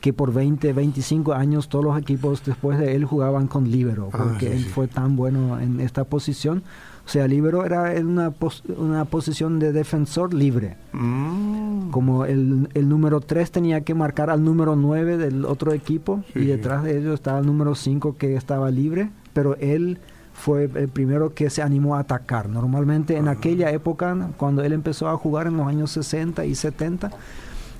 que 0.00 0.12
por 0.12 0.32
20, 0.34 0.72
25 0.72 1.32
años 1.32 1.68
todos 1.68 1.84
los 1.84 1.96
equipos 1.96 2.42
después 2.44 2.76
de 2.76 2.96
él 2.96 3.04
jugaban 3.04 3.46
con 3.46 3.70
líbero, 3.70 4.10
ah, 4.12 4.18
porque 4.18 4.52
él 4.52 4.64
fue 4.64 4.88
tan 4.88 5.14
bueno 5.14 5.60
en 5.60 5.78
esta 5.78 6.02
posición 6.02 6.64
o 7.04 7.08
sea, 7.08 7.26
libero 7.26 7.64
era 7.64 7.92
una, 8.00 8.32
una 8.76 9.04
posición 9.04 9.58
de 9.58 9.72
defensor 9.72 10.32
libre. 10.32 10.76
Mm. 10.92 11.90
Como 11.90 12.24
el, 12.24 12.68
el 12.74 12.88
número 12.88 13.20
3 13.20 13.50
tenía 13.50 13.80
que 13.82 13.94
marcar 13.94 14.30
al 14.30 14.44
número 14.44 14.76
9 14.76 15.16
del 15.16 15.44
otro 15.44 15.72
equipo 15.72 16.22
y 16.34 16.46
detrás 16.46 16.84
de 16.84 16.98
ellos 16.98 17.14
estaba 17.14 17.40
el 17.40 17.46
número 17.46 17.74
5 17.74 18.16
que 18.16 18.36
estaba 18.36 18.70
libre, 18.70 19.10
pero 19.32 19.56
él 19.56 19.98
fue 20.32 20.70
el 20.74 20.88
primero 20.88 21.34
que 21.34 21.50
se 21.50 21.60
animó 21.60 21.96
a 21.96 22.00
atacar. 22.00 22.48
Normalmente 22.48 23.16
en 23.16 23.28
aquella 23.28 23.70
época, 23.70 24.30
cuando 24.36 24.62
él 24.62 24.72
empezó 24.72 25.08
a 25.08 25.16
jugar 25.16 25.48
en 25.48 25.56
los 25.56 25.66
años 25.66 25.90
60 25.90 26.44
y 26.46 26.54
70, 26.54 27.10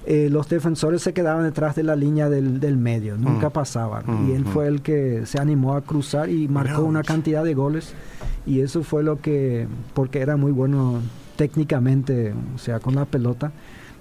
eh, 0.05 0.29
los 0.31 0.49
defensores 0.49 1.00
se 1.00 1.12
quedaban 1.12 1.45
detrás 1.45 1.76
de 1.76 1.85
la 1.85 1.95
línea 1.95 2.29
del, 2.29 2.59
del 2.59 2.76
medio, 2.76 3.17
nunca 3.17 3.49
mm. 3.49 3.52
pasaban. 3.52 4.29
y 4.29 4.33
él 4.33 4.45
mm, 4.45 4.49
fue 4.49 4.67
el 4.67 4.83
que 4.83 5.26
se 5.26 5.38
animó 5.38 5.75
a 5.75 5.83
cruzar 5.83 6.29
y 6.29 6.49
marcó 6.49 6.83
una 6.83 7.02
cantidad 7.02 7.45
de 7.45 7.55
goles 7.55 7.95
y 8.46 8.61
eso 8.61 8.82
fue 8.82 9.02
lo 9.02 9.20
que, 9.20 9.66
porque 9.94 10.20
era 10.20 10.37
muy 10.37 10.52
bueno 10.52 11.00
técnicamente, 11.37 12.34
o 12.54 12.58
sea, 12.58 12.80
con 12.80 12.94
la 12.94 13.04
pelota, 13.04 13.52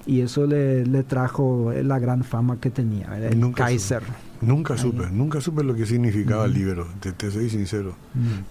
y 0.05 0.21
eso 0.21 0.47
le, 0.47 0.85
le 0.85 1.03
trajo 1.03 1.71
la 1.83 1.99
gran 1.99 2.23
fama 2.23 2.59
que 2.59 2.69
tenía, 2.71 3.17
el 3.17 3.39
nunca 3.39 3.65
Kaiser. 3.65 4.01
nunca 4.41 4.75
supe, 4.77 5.07
nunca 5.11 5.41
supe 5.41 5.63
lo 5.63 5.75
que 5.75 5.85
significaba 5.85 6.45
el 6.45 6.53
libero, 6.53 6.87
te, 6.99 7.31
soy 7.31 7.49
sincero. 7.49 7.95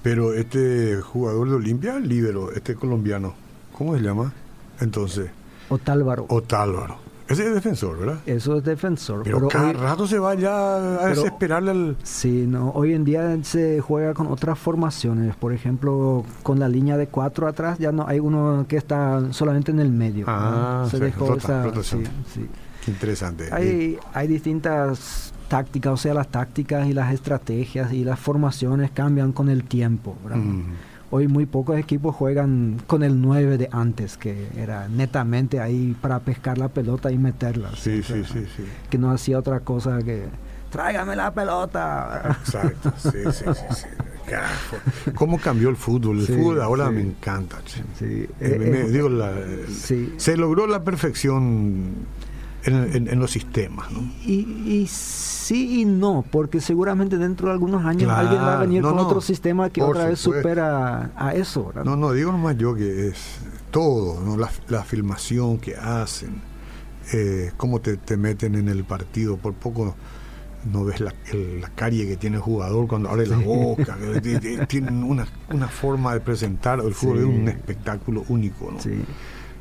Pero 0.03 0.33
este 0.35 1.01
jugador 1.01 1.49
de 1.51 1.57
Olimpia, 1.57 1.97
el 1.97 2.09
libero, 2.09 2.53
este 2.53 2.75
colombiano, 2.75 3.35
¿cómo 3.77 3.97
se 3.97 4.03
llama? 4.03 4.33
Entonces. 4.81 5.31
Otálvaro. 5.69 6.27
Otálvaro. 6.29 7.10
Ese 7.31 7.47
es 7.47 7.55
defensor, 7.55 7.99
¿verdad? 7.99 8.19
Eso 8.27 8.57
es 8.57 8.65
defensor. 8.65 9.23
Pero, 9.23 9.47
cada 9.49 9.73
rato 9.73 10.07
se 10.07 10.19
va 10.19 10.35
ya 10.35 10.77
a 10.77 11.07
desesperarle 11.07 11.71
al... 11.71 11.97
Sí, 12.03 12.45
no. 12.47 12.71
Hoy 12.71 12.93
en 12.93 13.05
día 13.05 13.39
se 13.43 13.81
juega 13.81 14.15
con 14.15 14.27
otras 14.27 14.59
formaciones. 14.59 15.37
Por 15.37 15.53
ejemplo, 15.53 16.25
con 16.43 16.59
la 16.59 16.69
línea 16.69 16.97
de 16.97 17.07
cuatro 17.07 17.47
atrás 17.47 17.79
ya 17.79 17.93
no 17.93 18.07
hay 18.09 18.19
uno 18.19 18.67
que 18.69 18.77
está 18.77 19.33
solamente 19.33 19.71
en 19.71 19.79
el 19.79 19.91
medio. 19.91 20.25
Ah, 20.29 20.89
se 20.91 20.99
dejó 20.99 21.37
esa... 21.37 21.73
Sí, 21.83 22.03
sí. 22.35 22.49
Qué 22.85 22.91
interesante. 22.91 23.49
Hay, 23.53 23.99
hay 24.13 24.27
distintas 24.27 25.33
tácticas, 25.49 25.93
o 25.93 25.97
sea, 25.97 26.15
las 26.15 26.29
tácticas 26.29 26.89
y 26.89 26.93
las 26.93 27.13
estrategias 27.13 27.93
y 27.93 28.05
las 28.05 28.19
formaciones 28.19 28.91
cambian 28.91 29.33
con 29.33 29.49
el 29.51 29.65
tiempo, 29.65 30.17
¿verdad? 30.25 30.39
Mm. 30.39 30.65
Hoy 31.13 31.27
muy 31.27 31.47
pocos 31.47 31.77
equipos 31.79 32.15
juegan 32.15 32.81
con 32.87 33.03
el 33.03 33.21
9 33.21 33.59
de 33.59 33.69
antes, 33.73 34.17
que 34.17 34.49
era 34.57 34.89
netamente 34.89 35.59
ahí 35.59 35.97
para 36.01 36.21
pescar 36.21 36.57
la 36.57 36.69
pelota 36.69 37.11
y 37.11 37.19
meterla. 37.19 37.71
Sí, 37.77 38.03
sí, 38.03 38.23
sí, 38.25 38.47
sí, 38.57 38.65
Que 38.89 38.97
no 38.97 39.11
hacía 39.11 39.39
otra 39.39 39.61
cosa 39.61 39.99
que 40.03 40.27
tráigame 40.71 41.17
la 41.17 41.35
pelota. 41.35 42.39
Exacto, 42.41 42.93
sí, 42.97 43.19
sí, 43.33 43.45
sí. 43.75 43.87
¿Cómo 45.15 45.39
cambió 45.39 45.69
el 45.69 45.77
fútbol? 45.77 46.21
El 46.21 46.27
fútbol 46.27 46.63
ahora 46.63 46.91
me 46.91 47.01
encanta. 47.01 47.59
Sí. 47.99 48.05
Eh, 48.05 48.29
eh, 48.41 48.89
digo, 48.91 49.09
la, 49.09 49.33
se 50.17 50.37
logró 50.37 50.67
la 50.67 50.85
perfección 50.85 52.07
en, 52.65 53.19
los 53.19 53.31
sistemas. 53.31 53.91
¿no? 53.91 54.01
Y, 54.25 54.87
sí 54.89 55.81
y 55.81 55.85
no, 55.85 56.25
porque 56.31 56.61
seguramente 56.61 57.19
dentro 57.19 57.49
de 57.49 57.53
algunos 57.53 57.85
años 57.85 58.11
alguien 58.11 58.41
va 58.41 58.59
a 58.59 58.61
venir 58.61 58.83
con 58.83 58.99
otro 58.99 59.21
sistema 59.21 59.71
que 59.71 59.83
otra 59.83 60.07
vez 60.07 60.19
supera 60.19 61.11
a 61.17 61.35
eso. 61.35 61.73
No, 61.85 61.97
no, 61.97 62.13
digo 62.13 62.33
nomás 62.33 62.57
yo 62.57 62.75
que 62.75 63.09
es 63.09 63.39
todo, 63.71 64.21
¿no? 64.21 64.37
la, 64.37 64.85
filmación 64.85 65.59
que 65.59 65.77
hacen, 65.77 66.41
eh, 67.13 67.53
cómo 67.57 67.81
te, 67.81 68.17
meten 68.17 68.55
en 68.55 68.69
el 68.69 68.85
partido, 68.85 69.37
por 69.37 69.55
poco 69.55 69.95
no 70.71 70.85
ves 70.85 71.01
la, 71.01 71.15
la 71.33 71.69
calle 71.71 72.07
que 72.07 72.17
tiene 72.17 72.37
el 72.37 72.43
jugador 72.43 72.87
cuando 72.87 73.09
abre 73.09 73.27
la 73.27 73.39
boca, 73.39 73.97
tienen 74.69 75.03
una, 75.03 75.27
una 75.51 75.69
forma 75.69 76.13
de 76.13 76.21
presentar 76.21 76.81
el 76.81 76.93
fútbol, 76.93 77.19
es 77.19 77.25
un 77.25 77.49
espectáculo 77.49 78.25
único. 78.29 78.71
¿no? 78.71 78.79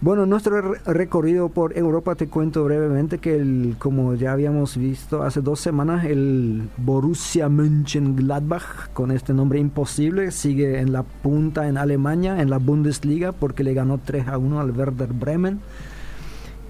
Bueno, 0.01 0.25
nuestro 0.25 0.75
recorrido 0.85 1.49
por 1.49 1.77
Europa 1.77 2.15
te 2.15 2.29
cuento 2.29 2.63
brevemente 2.63 3.17
que 3.17 3.35
el, 3.35 3.75
como 3.79 4.15
ya 4.15 4.31
habíamos 4.31 4.77
visto 4.77 5.23
hace 5.23 5.41
dos 5.41 5.59
semanas, 5.59 6.05
el 6.05 6.69
Borussia 6.77 7.49
Mönchengladbach, 7.49 8.93
con 8.93 9.11
este 9.11 9.33
nombre 9.33 9.59
imposible, 9.59 10.31
sigue 10.31 10.79
en 10.79 10.93
la 10.93 11.03
punta 11.03 11.67
en 11.67 11.77
Alemania, 11.77 12.41
en 12.41 12.49
la 12.49 12.59
Bundesliga, 12.59 13.33
porque 13.33 13.65
le 13.65 13.73
ganó 13.73 13.97
3 13.97 14.29
a 14.29 14.37
1 14.37 14.61
al 14.61 14.71
Werder 14.71 15.11
Bremen. 15.11 15.59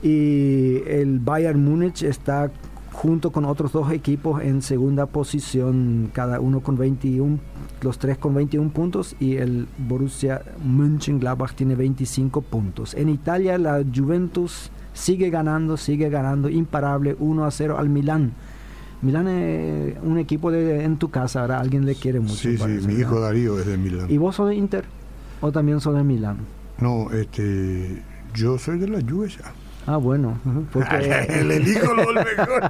Y 0.02 0.82
el 0.88 1.20
Bayern 1.20 1.64
Múnich 1.64 2.02
está 2.02 2.50
junto 3.02 3.32
con 3.32 3.46
otros 3.46 3.72
dos 3.72 3.94
equipos 3.94 4.42
en 4.44 4.62
segunda 4.62 5.06
posición, 5.06 6.12
cada 6.12 6.42
uno 6.42 6.60
con 6.60 6.78
21, 6.78 7.40
los 7.82 7.98
tres 7.98 8.18
con 8.18 8.34
21 8.34 8.72
puntos 8.72 9.16
y 9.22 9.38
el 9.38 9.70
Borussia 9.78 10.42
Mönchengladbach 10.66 11.54
tiene 11.54 11.76
25 11.76 12.42
puntos. 12.42 12.94
En 12.96 13.08
Italia 13.08 13.58
la 13.58 13.82
Juventus 13.96 14.70
sigue 14.92 15.30
ganando, 15.30 15.78
sigue 15.78 16.10
ganando, 16.10 16.50
imparable 16.50 17.16
1 17.18 17.46
a 17.46 17.52
0 17.52 17.78
al 17.80 17.88
Milán. 17.88 18.34
Milán 19.02 19.30
es 19.30 19.96
un 20.04 20.18
equipo 20.18 20.52
de, 20.52 20.84
en 20.84 20.98
tu 20.98 21.10
casa, 21.10 21.40
ahora 21.40 21.62
alguien 21.62 21.86
le 21.86 21.96
quiere 21.96 22.20
mucho. 22.20 22.36
Sí, 22.36 22.58
sí, 22.58 22.86
mi 22.86 22.96
hijo 22.96 23.22
Darío 23.22 23.58
es 23.60 23.66
de 23.66 23.78
Milán. 23.78 24.12
¿Y 24.12 24.18
vos 24.18 24.36
sos 24.36 24.50
de 24.50 24.56
Inter 24.56 24.84
o 25.40 25.54
también 25.54 25.80
sos 25.80 25.96
de 25.96 26.04
Milán? 26.04 26.40
No, 26.80 27.10
este, 27.12 28.04
yo 28.34 28.58
soy 28.58 28.78
de 28.78 28.90
la 28.90 29.00
Juve 29.00 29.30
Ah, 29.90 29.98
bueno. 29.98 30.38
Porque, 30.72 31.26
el 31.30 31.50
elijo 31.50 31.96
lo 31.96 32.14
mejor. 32.14 32.62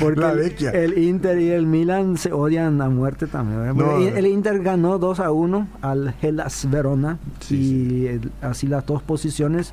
porque 0.00 0.70
el, 0.72 0.98
Inter 0.98 1.38
y 1.38 1.50
el 1.50 1.66
Milan 1.66 2.18
se 2.18 2.32
odian 2.32 2.82
a 2.82 2.88
muerte 2.88 3.28
también. 3.28 3.78
el 4.16 4.26
Inter 4.26 4.60
ganó 4.60 4.98
2 4.98 5.20
a 5.20 5.30
1 5.30 5.68
al 5.80 6.14
Hellas 6.20 6.68
Verona 6.68 7.18
y 7.48 8.08
así 8.40 8.66
las 8.66 8.84
dos 8.86 9.04
posiciones 9.04 9.72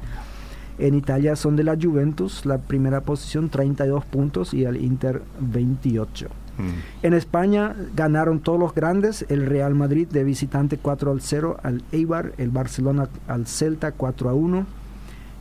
en 0.77 0.93
Italia 0.93 1.35
son 1.35 1.55
de 1.55 1.63
la 1.63 1.75
Juventus, 1.75 2.45
la 2.45 2.59
primera 2.59 3.01
posición 3.01 3.49
32 3.49 4.05
puntos 4.05 4.53
y 4.53 4.65
el 4.65 4.77
Inter 4.77 5.23
28. 5.39 6.27
Mm. 6.59 6.69
En 7.01 7.13
España 7.15 7.75
ganaron 7.95 8.41
todos 8.41 8.59
los 8.59 8.75
grandes, 8.75 9.25
el 9.29 9.47
Real 9.47 9.73
Madrid 9.73 10.07
de 10.07 10.23
visitante 10.23 10.77
4 10.77 11.11
al 11.11 11.21
0 11.21 11.57
al 11.63 11.81
Eibar, 11.91 12.33
el 12.37 12.51
Barcelona 12.51 13.09
al 13.27 13.47
Celta 13.47 13.91
4 13.91 14.29
a 14.29 14.33
1 14.35 14.78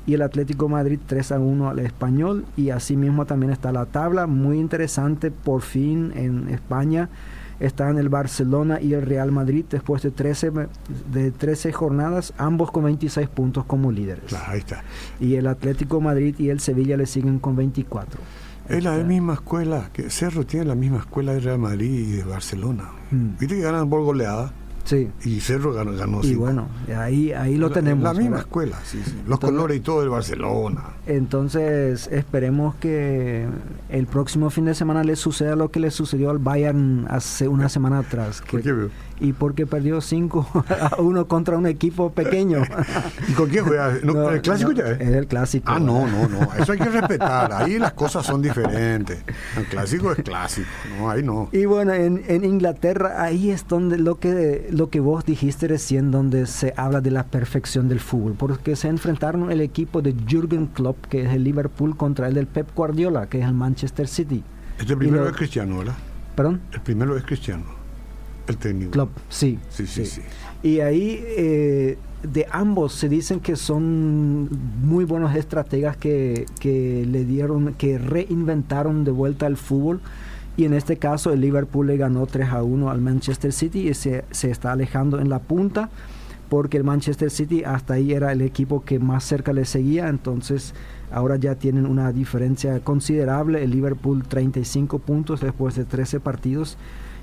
y 0.08 0.14
el 0.14 0.22
Atlético 0.22 0.70
Madrid 0.70 0.98
3 1.06 1.32
a 1.32 1.38
1 1.38 1.68
al 1.68 1.78
Español. 1.80 2.46
Y 2.56 2.70
asimismo 2.70 3.26
también 3.26 3.52
está 3.52 3.72
la 3.72 3.84
tabla 3.84 4.26
muy 4.26 4.58
interesante 4.58 5.30
por 5.30 5.60
fin 5.60 6.12
en 6.16 6.48
España. 6.48 7.10
Están 7.60 7.98
el 7.98 8.08
Barcelona 8.08 8.80
y 8.80 8.94
el 8.94 9.02
Real 9.02 9.32
Madrid 9.32 9.66
después 9.68 10.02
de 10.02 10.10
13 10.10 10.50
de 11.12 11.30
13 11.30 11.72
jornadas 11.72 12.32
ambos 12.38 12.70
con 12.70 12.84
26 12.84 13.28
puntos 13.28 13.66
como 13.66 13.92
líderes. 13.92 14.32
Ahí 14.46 14.60
está. 14.60 14.82
y 15.20 15.34
el 15.34 15.46
Atlético 15.46 16.00
Madrid 16.00 16.34
y 16.38 16.48
el 16.48 16.60
Sevilla 16.60 16.96
le 16.96 17.04
siguen 17.04 17.38
con 17.38 17.54
24 17.54 18.18
es 18.68 18.84
la 18.84 18.98
misma 18.98 19.32
escuela 19.32 19.88
que 19.94 20.10
Cerro 20.10 20.44
tiene 20.44 20.66
la 20.66 20.74
misma 20.74 20.98
escuela 20.98 21.32
de 21.32 21.40
Real 21.40 21.58
Madrid 21.58 21.90
y 21.90 22.16
de 22.16 22.24
Barcelona. 22.24 22.90
Mm. 23.10 23.38
viste 23.40 23.56
que 23.56 23.62
ganan 23.62 23.88
por 23.88 24.02
goleada 24.02 24.52
Sí. 24.88 25.10
Y 25.22 25.40
Cerro 25.40 25.74
ganó, 25.74 25.92
ganó 25.92 26.20
Y 26.20 26.28
cinco. 26.28 26.40
bueno, 26.40 26.66
ahí, 26.96 27.30
ahí 27.32 27.56
lo 27.58 27.68
tenemos. 27.70 28.02
La 28.04 28.12
misma 28.14 28.30
¿verdad? 28.36 28.46
escuela, 28.46 28.78
sí, 28.84 28.98
sí. 29.04 29.10
Los 29.26 29.34
Entonces- 29.36 29.50
colores 29.50 29.76
y 29.76 29.80
todo 29.80 30.00
del 30.00 30.08
Barcelona. 30.08 30.82
Entonces 31.06 32.08
esperemos 32.10 32.74
que 32.76 33.46
el 33.90 34.06
próximo 34.06 34.48
fin 34.48 34.64
de 34.64 34.74
semana 34.74 35.04
le 35.04 35.14
suceda 35.14 35.56
lo 35.56 35.70
que 35.70 35.78
le 35.78 35.90
sucedió 35.90 36.30
al 36.30 36.38
Bayern 36.38 37.06
hace 37.10 37.48
una 37.48 37.68
semana 37.68 37.98
atrás. 37.98 38.42
¿Por 38.50 38.62
qué, 38.62 38.88
y 39.20 39.32
porque 39.32 39.66
perdió 39.66 40.00
5 40.00 40.64
a 40.68 40.96
1 41.02 41.26
contra 41.26 41.58
un 41.58 41.66
equipo 41.66 42.10
pequeño. 42.12 42.62
¿Y 43.28 43.32
con 43.32 43.48
quién 43.50 43.64
juega? 43.64 43.98
No, 44.04 44.12
No, 44.14 44.30
¿El 44.30 44.40
clásico 44.40 44.70
no, 44.70 44.76
ya 44.78 44.84
es? 44.92 45.00
Es 45.00 45.08
el 45.08 45.26
clásico. 45.26 45.70
Ah, 45.72 45.80
no, 45.80 46.06
no, 46.06 46.28
no. 46.28 46.48
Eso 46.56 46.70
hay 46.72 46.78
que 46.78 46.88
respetar. 46.88 47.52
Ahí 47.52 47.78
las 47.78 47.92
cosas 47.94 48.24
son 48.24 48.40
diferentes. 48.40 49.18
El 49.56 49.64
clásico 49.66 50.12
es 50.12 50.18
clásico. 50.22 50.68
No, 50.98 51.10
ahí 51.10 51.22
no. 51.24 51.48
Y 51.52 51.64
bueno, 51.64 51.92
en, 51.94 52.22
en 52.28 52.44
Inglaterra 52.44 53.20
ahí 53.22 53.50
es 53.50 53.66
donde 53.66 53.98
lo 53.98 54.18
que 54.20 54.68
lo 54.78 54.90
que 54.90 55.00
vos 55.00 55.24
dijiste 55.26 55.66
recién, 55.66 56.12
donde 56.12 56.46
se 56.46 56.72
habla 56.76 57.00
de 57.00 57.10
la 57.10 57.24
perfección 57.24 57.88
del 57.88 57.98
fútbol, 57.98 58.34
porque 58.38 58.76
se 58.76 58.86
enfrentaron 58.88 59.50
el 59.50 59.60
equipo 59.60 60.02
de 60.02 60.14
Jürgen 60.26 60.66
Klopp, 60.68 61.04
que 61.06 61.22
es 61.26 61.32
el 61.34 61.42
Liverpool, 61.42 61.96
contra 61.96 62.28
el 62.28 62.34
del 62.34 62.46
Pep 62.46 62.68
Guardiola, 62.76 63.26
que 63.28 63.40
es 63.40 63.44
el 63.44 63.54
Manchester 63.54 64.06
City. 64.06 64.44
Este 64.78 64.96
primero 64.96 65.24
lo- 65.24 65.30
es 65.30 65.36
cristiano, 65.36 65.78
¿verdad? 65.78 65.96
Perdón, 66.36 66.60
El 66.72 66.80
primero 66.82 67.16
es 67.16 67.24
cristiano. 67.24 67.64
El 68.46 68.56
técnico. 68.56 68.92
Klopp, 68.92 69.10
sí. 69.28 69.58
Sí, 69.68 69.86
sí, 69.86 70.06
sí. 70.06 70.22
Y 70.62 70.78
ahí 70.80 71.22
eh, 71.26 71.98
de 72.22 72.46
ambos 72.52 72.92
se 72.94 73.08
dicen 73.08 73.40
que 73.40 73.56
son 73.56 74.48
muy 74.82 75.04
buenos 75.04 75.34
estrategas 75.34 75.96
que, 75.96 76.46
que 76.60 77.04
le 77.10 77.24
dieron, 77.24 77.74
que 77.74 77.98
reinventaron 77.98 79.02
de 79.04 79.10
vuelta 79.10 79.46
el 79.48 79.56
fútbol. 79.56 80.00
Y 80.58 80.64
en 80.64 80.74
este 80.74 80.96
caso 80.96 81.32
el 81.32 81.40
Liverpool 81.40 81.86
le 81.86 81.96
ganó 81.96 82.26
3 82.26 82.48
a 82.48 82.64
1 82.64 82.90
al 82.90 83.00
Manchester 83.00 83.52
City 83.52 83.88
y 83.88 83.94
se, 83.94 84.24
se 84.32 84.50
está 84.50 84.72
alejando 84.72 85.20
en 85.20 85.28
la 85.28 85.38
punta 85.38 85.88
porque 86.48 86.76
el 86.76 86.82
Manchester 86.82 87.30
City 87.30 87.62
hasta 87.62 87.94
ahí 87.94 88.12
era 88.12 88.32
el 88.32 88.42
equipo 88.42 88.84
que 88.84 88.98
más 88.98 89.22
cerca 89.22 89.52
le 89.52 89.64
seguía. 89.64 90.08
Entonces 90.08 90.74
ahora 91.12 91.36
ya 91.36 91.54
tienen 91.54 91.86
una 91.86 92.10
diferencia 92.10 92.80
considerable. 92.80 93.62
El 93.62 93.70
Liverpool 93.70 94.24
35 94.26 94.98
puntos 94.98 95.40
después 95.40 95.76
de 95.76 95.84
13 95.84 96.18
partidos 96.18 96.76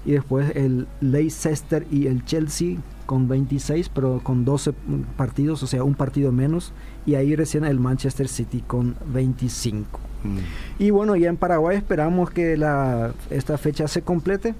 y 0.05 0.13
después 0.13 0.55
el 0.55 0.87
Leicester 1.01 1.85
y 1.91 2.07
el 2.07 2.23
Chelsea 2.23 2.77
con 3.05 3.27
26, 3.27 3.89
pero 3.89 4.21
con 4.23 4.45
12 4.45 4.73
partidos, 5.17 5.63
o 5.63 5.67
sea, 5.67 5.83
un 5.83 5.95
partido 5.95 6.31
menos, 6.31 6.73
y 7.05 7.15
ahí 7.15 7.35
recién 7.35 7.65
el 7.65 7.79
Manchester 7.79 8.27
City 8.27 8.63
con 8.65 8.95
25. 9.07 9.99
Mm. 10.23 10.37
Y 10.79 10.89
bueno, 10.89 11.15
ya 11.15 11.29
en 11.29 11.37
Paraguay 11.37 11.77
esperamos 11.77 12.31
que 12.31 12.57
la, 12.57 13.13
esta 13.29 13.57
fecha 13.57 13.87
se 13.87 14.01
complete 14.01 14.55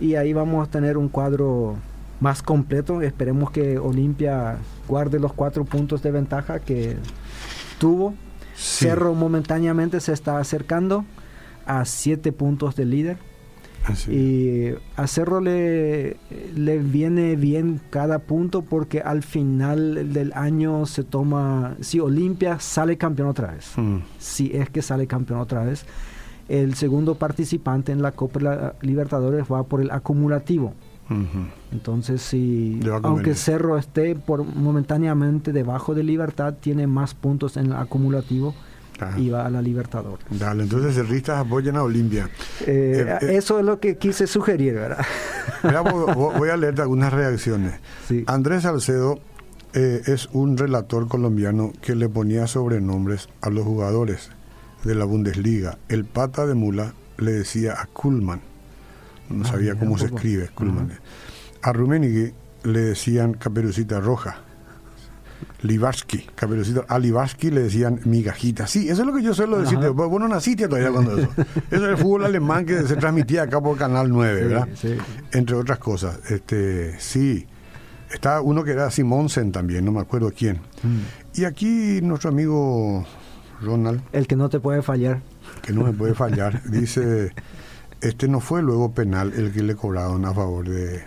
y 0.00 0.14
ahí 0.14 0.32
vamos 0.32 0.66
a 0.66 0.70
tener 0.70 0.96
un 0.96 1.08
cuadro 1.08 1.76
más 2.20 2.42
completo. 2.42 3.02
Esperemos 3.02 3.50
que 3.50 3.78
Olimpia 3.78 4.58
guarde 4.88 5.18
los 5.18 5.32
cuatro 5.32 5.64
puntos 5.64 6.02
de 6.02 6.10
ventaja 6.10 6.60
que 6.60 6.96
tuvo. 7.78 8.14
Sí. 8.54 8.86
Cerro 8.86 9.14
momentáneamente 9.14 10.00
se 10.00 10.12
está 10.12 10.38
acercando 10.38 11.04
a 11.66 11.84
siete 11.84 12.32
puntos 12.32 12.76
del 12.76 12.90
líder. 12.90 13.18
Así. 13.86 14.12
Y 14.12 14.74
a 14.96 15.06
Cerro 15.06 15.40
le, 15.40 16.16
le 16.54 16.78
viene 16.78 17.36
bien 17.36 17.80
cada 17.90 18.18
punto 18.18 18.62
porque 18.62 19.00
al 19.00 19.22
final 19.22 20.12
del 20.12 20.32
año 20.34 20.86
se 20.86 21.04
toma, 21.04 21.76
si 21.80 22.00
Olimpia 22.00 22.58
sale 22.58 22.96
campeón 22.98 23.28
otra 23.28 23.52
vez, 23.52 23.72
Mm. 23.76 23.98
si 24.18 24.50
es 24.54 24.70
que 24.70 24.82
sale 24.82 25.06
campeón 25.06 25.40
otra 25.40 25.64
vez, 25.64 25.86
el 26.48 26.74
segundo 26.74 27.16
participante 27.16 27.92
en 27.92 28.02
la 28.02 28.12
Copa 28.12 28.74
Libertadores 28.80 29.44
va 29.50 29.62
por 29.64 29.80
el 29.80 29.90
acumulativo. 29.90 30.74
Entonces, 31.72 32.20
si 32.22 32.80
aunque. 33.02 33.34
Cerro 33.34 33.78
esté 33.78 34.16
por 34.16 34.44
momentáneamente 34.44 35.52
debajo 35.52 35.94
de 35.94 36.02
Libertad, 36.02 36.54
tiene 36.60 36.86
más 36.88 37.14
puntos 37.14 37.56
en 37.56 37.66
el 37.66 37.72
acumulativo 37.74 38.54
Y 39.16 39.30
va 39.30 39.46
a 39.46 39.50
la 39.50 39.60
Libertadores. 39.62 40.24
Dale, 40.30 40.62
entonces 40.64 40.94
cerristas 40.94 41.38
apoyan 41.38 41.76
a 41.76 41.82
Olimpia. 41.82 42.28
Eh, 42.66 43.04
Eh, 43.06 43.18
eh. 43.22 43.36
eso 43.36 43.58
es 43.58 43.64
lo 43.64 43.78
que 43.80 43.96
quise 43.98 44.26
sugerir, 44.26 44.74
¿verdad? 44.74 45.04
Mira, 45.62 45.80
voy 45.82 46.48
a 46.48 46.56
leerte 46.56 46.82
algunas 46.82 47.12
reacciones. 47.12 47.74
Sí. 48.08 48.24
Andrés 48.26 48.62
Salcedo 48.62 49.18
eh, 49.74 50.02
es 50.06 50.28
un 50.32 50.56
relator 50.56 51.08
colombiano 51.08 51.72
que 51.82 51.94
le 51.94 52.08
ponía 52.08 52.46
sobrenombres 52.46 53.28
a 53.42 53.50
los 53.50 53.64
jugadores 53.64 54.30
de 54.84 54.94
la 54.94 55.04
Bundesliga. 55.04 55.78
El 55.88 56.04
pata 56.04 56.46
de 56.46 56.54
mula 56.54 56.94
le 57.18 57.32
decía 57.32 57.74
a 57.80 57.86
Kuhlman, 57.86 58.40
no 59.28 59.44
Ah, 59.44 59.48
sabía 59.48 59.74
cómo 59.74 59.98
se 59.98 60.06
escribe 60.06 60.48
Kuhlman. 60.54 60.90
Ajá. 60.92 61.00
A 61.70 61.72
Rummenigge 61.72 62.32
le 62.62 62.80
decían 62.80 63.34
Caperucita 63.34 64.00
Roja. 64.00 64.38
Livarsky, 65.62 66.26
Caperucita, 66.34 66.84
a 66.88 66.98
Livarsky 66.98 67.50
le 67.50 67.62
decían 67.62 68.00
migajita. 68.04 68.66
Sí, 68.66 68.88
eso 68.88 69.02
es 69.02 69.06
lo 69.06 69.14
que 69.14 69.22
yo 69.22 69.34
suelo 69.34 69.58
decir. 69.58 69.78
Ajá. 69.78 69.90
Vos 69.90 70.20
no 70.20 70.28
naciste 70.28 70.68
todavía 70.68 70.90
cuando 70.92 71.18
eso. 71.18 71.30
Eso 71.70 71.84
es 71.84 71.90
el 71.90 71.96
fútbol 71.96 72.24
alemán 72.24 72.64
que 72.66 72.82
se 72.84 72.96
transmitía 72.96 73.42
acá 73.42 73.60
por 73.60 73.76
Canal 73.76 74.08
9, 74.10 74.40
Sí, 74.42 74.46
¿verdad? 74.48 74.68
sí. 74.74 74.96
entre 75.32 75.56
otras 75.56 75.78
cosas. 75.78 76.18
Este, 76.30 76.98
sí, 77.00 77.46
está 78.10 78.40
uno 78.40 78.62
que 78.64 78.72
era 78.72 78.90
Simonsen 78.90 79.50
también, 79.52 79.84
no 79.84 79.92
me 79.92 80.00
acuerdo 80.00 80.30
quién. 80.36 80.56
Mm. 80.82 81.40
Y 81.40 81.44
aquí 81.44 82.00
nuestro 82.02 82.30
amigo 82.30 83.04
Ronald, 83.62 84.02
El 84.12 84.26
que 84.26 84.36
no 84.36 84.48
te 84.48 84.60
puede 84.60 84.82
fallar. 84.82 85.20
que 85.62 85.72
no 85.72 85.82
me 85.84 85.92
puede 85.92 86.14
fallar, 86.14 86.62
dice, 86.70 87.32
este 88.00 88.28
no 88.28 88.40
fue 88.40 88.62
luego 88.62 88.92
penal 88.92 89.32
el 89.36 89.52
que 89.52 89.62
le 89.62 89.74
cobraron 89.74 90.24
a 90.26 90.32
favor 90.34 90.68
de, 90.68 91.02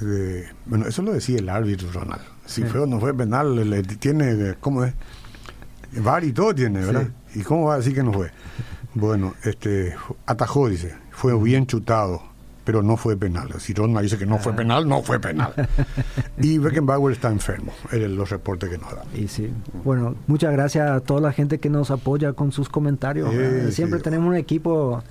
de- 0.00 0.44
bueno, 0.66 0.86
eso 0.86 1.02
lo 1.02 1.12
decía 1.12 1.38
el 1.38 1.48
árbitro 1.48 1.90
Ronald. 1.92 2.22
Si 2.46 2.62
Sí. 2.62 2.68
fue 2.68 2.80
o 2.80 2.86
no 2.86 2.98
fue 3.00 3.12
penal, 3.14 3.68
le 3.68 3.82
tiene, 3.82 4.54
¿cómo 4.60 4.84
es? 4.84 4.94
VAR 5.98 6.24
y 6.24 6.32
todo 6.32 6.54
tiene, 6.54 6.84
¿verdad? 6.84 7.08
¿Y 7.34 7.42
cómo 7.42 7.66
va 7.66 7.74
a 7.74 7.76
decir 7.78 7.94
que 7.94 8.02
no 8.02 8.12
fue? 8.12 8.30
Bueno, 8.94 9.34
este, 9.44 9.94
atajó, 10.26 10.68
dice, 10.68 10.94
fue 11.10 11.38
bien 11.42 11.66
chutado, 11.66 12.22
pero 12.66 12.82
no 12.82 12.96
fue 12.98 13.16
penal. 13.16 13.48
Si 13.60 13.72
Ronald 13.72 14.02
dice 14.02 14.18
que 14.18 14.26
no 14.26 14.34
Ah. 14.34 14.38
fue 14.38 14.52
penal, 14.52 14.86
no 14.88 15.02
fue 15.02 15.18
penal. 15.20 15.54
y 16.38 16.58
Beckenbauer 16.58 17.12
está 17.14 17.30
enfermo, 17.30 17.72
eran 17.92 18.16
los 18.16 18.28
reportes 18.28 18.68
que 18.68 18.76
nos 18.76 18.90
dan. 18.94 19.06
Y 19.14 19.28
sí. 19.28 19.50
Bueno, 19.84 20.16
muchas 20.26 20.52
gracias 20.52 20.90
a 20.90 21.00
toda 21.00 21.20
la 21.20 21.32
gente 21.32 21.58
que 21.60 21.70
nos 21.70 21.90
apoya 21.90 22.32
con 22.34 22.50
sus 22.52 22.68
comentarios. 22.68 23.30
Sí, 23.30 23.36
¿verdad? 23.36 23.66
sí. 23.68 23.72
Siempre 23.72 24.00
tenemos 24.00 24.28
un 24.28 24.34
equipo 24.36 25.02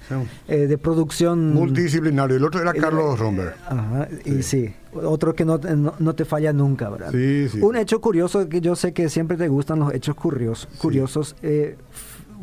eh, 0.48 0.68
de 0.68 0.78
producción. 0.78 1.54
Multidisciplinario. 1.54 2.36
El 2.38 2.44
otro 2.44 2.62
era 2.62 2.74
Carlos 2.74 3.18
Romberg. 3.18 3.56
Ajá, 3.68 4.08
y 4.26 4.44
Sí. 4.44 4.68
sí, 4.68 4.74
otro 4.94 5.34
que 5.34 5.46
no, 5.46 5.58
te- 5.60 5.76
no, 5.76 5.94
no 5.98 6.14
te 6.14 6.26
falla 6.26 6.52
nunca, 6.52 6.90
¿verdad? 6.90 7.12
Sí, 7.12 7.48
sí. 7.50 7.62
Un 7.62 7.78
hecho 7.78 8.02
curioso 8.02 8.48
que 8.50 8.60
yo 8.60 8.76
sé 8.76 8.92
que 8.94 9.08
siempre 9.10 9.38
te 9.38 9.48
gustan 9.48 9.80
los 9.80 9.94
hechos 9.94 10.16
curiosos. 10.16 10.68
curiosos 10.78 11.36
eh, 11.42 11.78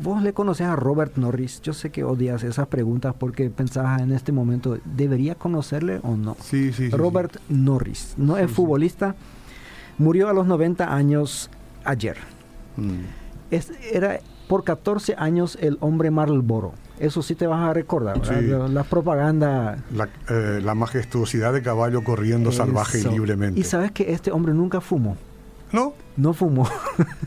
vos 0.01 0.21
le 0.23 0.33
conoces 0.33 0.67
a 0.67 0.75
Robert 0.75 1.17
Norris. 1.17 1.61
Yo 1.61 1.73
sé 1.73 1.89
que 1.89 2.03
odias 2.03 2.43
esas 2.43 2.67
preguntas 2.67 3.13
porque 3.17 3.49
pensabas 3.49 4.01
en 4.01 4.11
este 4.11 4.31
momento, 4.31 4.77
¿debería 4.85 5.35
conocerle 5.35 5.99
o 6.03 6.15
no? 6.15 6.35
Sí, 6.41 6.71
sí, 6.73 6.89
sí, 6.89 6.95
Robert 6.95 7.37
Norris, 7.49 8.13
no 8.17 8.37
es 8.37 8.49
futbolista, 8.51 9.15
murió 9.97 10.29
a 10.29 10.33
los 10.33 10.45
90 10.47 10.93
años 10.93 11.49
ayer. 11.85 12.17
Mm. 12.77 13.01
Es- 13.51 13.71
era 13.91 14.19
por 14.47 14.63
14 14.63 15.15
años 15.17 15.57
el 15.61 15.77
hombre 15.79 16.11
Marlboro. 16.11 16.73
Eso 16.99 17.21
sí 17.23 17.33
te 17.35 17.47
vas 17.47 17.59
a 17.67 17.73
recordar, 17.73 18.19
¿verdad? 18.19 18.39
Sí. 18.39 18.45
La, 18.47 18.67
la 18.67 18.83
propaganda. 18.83 19.77
La, 19.91 20.07
eh, 20.29 20.61
la 20.63 20.75
majestuosidad 20.75 21.51
de 21.53 21.61
caballo 21.61 22.03
corriendo 22.03 22.51
salvaje 22.51 22.97
y 22.99 23.01
Eso. 23.01 23.11
libremente. 23.11 23.59
Y 23.59 23.63
sabes 23.63 23.91
que 23.91 24.11
este 24.13 24.31
hombre 24.31 24.53
nunca 24.53 24.79
fumó. 24.79 25.17
No, 25.73 25.93
No 26.15 26.33
fumó. 26.33 26.65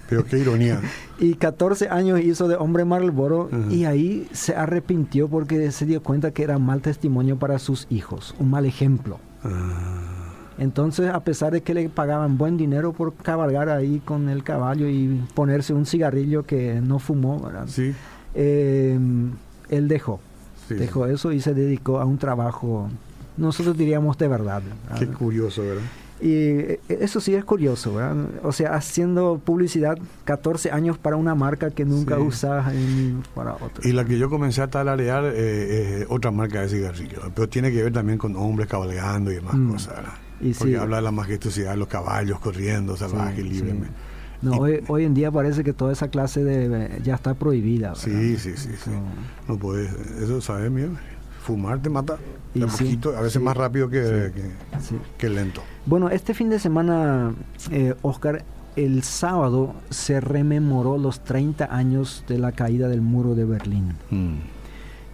pero 0.09 0.25
qué 0.25 0.39
ironía. 0.39 0.81
y 1.19 1.35
14 1.35 1.89
años 1.91 2.21
hizo 2.21 2.49
de 2.49 2.57
hombre 2.57 2.85
Marlboro 2.85 3.51
Ujú. 3.53 3.71
y 3.75 3.85
ahí 3.85 4.29
se 4.33 4.55
arrepintió 4.55 5.29
porque 5.29 5.71
se 5.73 5.85
dio 5.85 6.03
cuenta 6.03 6.31
que 6.31 6.43
era 6.45 6.59
mal 6.59 6.81
testimonio 6.81 7.37
para 7.39 7.59
sus 7.59 7.87
hijos, 7.91 8.35
un 8.39 8.51
mal 8.51 8.65
ejemplo. 8.65 9.19
Ah, 9.43 10.33
Entonces, 10.59 11.11
a 11.11 11.21
pesar 11.21 11.53
de 11.53 11.61
que 11.63 11.75
le 11.75 11.89
pagaban 11.89 12.39
buen 12.39 12.57
dinero 12.57 12.93
por 12.93 13.15
cabalgar 13.15 13.69
ahí 13.69 14.01
con 14.05 14.29
el 14.29 14.43
caballo 14.45 14.89
y 14.89 15.23
ponerse 15.35 15.75
un 15.75 15.85
cigarrillo 15.85 16.45
que 16.45 16.81
no 16.81 16.99
fumó, 16.99 17.41
¿verdad? 17.41 17.65
sí, 17.69 17.93
Eh, 18.35 18.99
él 19.69 19.89
dejó, 19.89 20.21
sí. 20.69 20.75
dejó 20.75 21.07
eso 21.07 21.33
y 21.33 21.41
se 21.41 21.53
dedicó 21.55 21.99
a 22.01 22.05
un 22.05 22.19
trabajo, 22.19 22.89
nosotros 23.37 23.77
diríamos 23.77 24.17
de 24.19 24.29
verdad. 24.29 24.63
¿verdad? 24.63 24.99
Qué 24.99 25.07
curioso, 25.09 25.63
¿verdad? 25.63 25.83
Y 26.21 26.33
eh, 26.33 26.81
eso 26.89 27.21
sí 27.21 27.35
es 27.35 27.45
curioso, 27.45 27.95
¿verdad? 27.95 28.17
O 28.43 28.51
sea, 28.53 28.75
haciendo 28.75 29.39
publicidad 29.45 29.99
14 30.25 30.71
años 30.71 30.97
para 30.97 31.17
una 31.17 31.35
marca 31.35 31.71
que 31.71 31.85
nunca 31.85 32.17
Sí. 32.17 33.15
para 33.35 33.55
otra. 33.55 33.87
Y 33.87 33.93
la 33.93 34.05
que 34.05 34.19
yo 34.19 34.31
comencé 34.31 34.63
a 34.63 34.69
talarear 34.69 35.25
eh, 35.27 36.01
es 36.01 36.07
otra 36.09 36.31
marca 36.31 36.63
de 36.63 36.69
cigarrillo, 36.71 37.19
pero 37.35 37.49
tiene 37.49 37.71
que 37.71 37.83
ver 37.83 37.93
también 37.93 38.19
con 38.19 38.35
hombres 38.37 38.69
cabalgando 38.69 39.31
y 39.31 39.35
demás 39.37 39.55
Mm. 39.55 39.73
cosas, 39.73 39.97
¿verdad? 39.97 40.13
Y 40.41 40.53
Porque 40.55 40.73
sí. 40.75 40.79
habla 40.79 40.97
de 40.97 41.03
la 41.03 41.13
majestuosidad 41.13 41.71
de 41.73 41.77
los 41.79 41.89
caballos 41.89 42.39
corriendo 42.41 42.97
salvaje 42.97 43.43
Sí, 43.43 43.49
y 43.49 43.51
sí. 43.51 43.55
libremente. 43.57 43.95
No, 44.43 44.55
Y- 44.55 44.59
hoy, 44.59 44.81
hoy 44.89 45.05
en 45.05 45.15
día 45.15 45.31
parece 45.31 45.65
que 45.65 45.73
toda 45.73 45.93
esa 45.93 46.09
clase 46.09 46.45
de... 46.45 47.01
ya 47.03 47.15
está 47.15 47.35
prohibida. 47.35 47.89
¿verdad? 47.91 48.03
Sí, 48.05 48.37
sí, 48.37 48.53
sí, 48.57 48.71
No 49.49 49.59
puedes, 49.59 49.91
eso 50.23 50.41
sabes, 50.43 50.71
mío. 50.71 50.89
Fumar 51.47 51.81
te 51.81 51.89
mata. 51.89 52.19
a 52.55 53.21
veces 53.21 53.41
más 53.41 53.57
rápido 53.57 53.89
que, 53.89 54.33
que, 55.17 55.29
lento. 55.29 55.63
Bueno, 55.87 56.11
este 56.11 56.35
fin 56.35 56.49
de 56.51 56.59
semana, 56.59 57.35
eh, 57.71 57.95
Oscar, 58.03 58.45
el 58.75 59.03
sábado 59.05 59.75
se 59.91 60.21
rememoró 60.21 60.99
los 60.99 61.23
30 61.23 61.75
años 61.75 62.25
de 62.29 62.39
la 62.39 62.53
caída 62.53 62.89
del 62.89 63.01
muro 63.01 63.35
de 63.35 63.45
Berlín. 63.45 63.95
Mm 64.11 64.57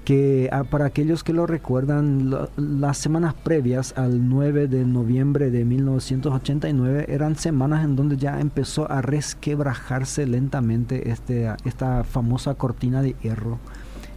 que 0.04 0.48
ah, 0.52 0.64
para 0.64 0.86
aquellos 0.86 1.22
que 1.22 1.32
lo 1.32 1.46
recuerdan, 1.46 2.34
las 2.56 2.98
semanas 2.98 3.34
previas 3.34 3.94
al 3.96 4.28
9 4.28 4.66
de 4.66 4.84
noviembre 4.84 5.50
de 5.50 5.64
1989 5.64 7.06
eran 7.08 7.36
semanas 7.36 7.84
en 7.84 7.96
donde 7.96 8.16
ya 8.16 8.40
empezó 8.40 8.90
a 8.90 9.00
resquebrajarse 9.00 10.26
lentamente 10.26 11.10
este, 11.10 11.48
esta 11.64 12.04
famosa 12.04 12.54
cortina 12.54 13.02
de 13.02 13.14
hierro 13.22 13.58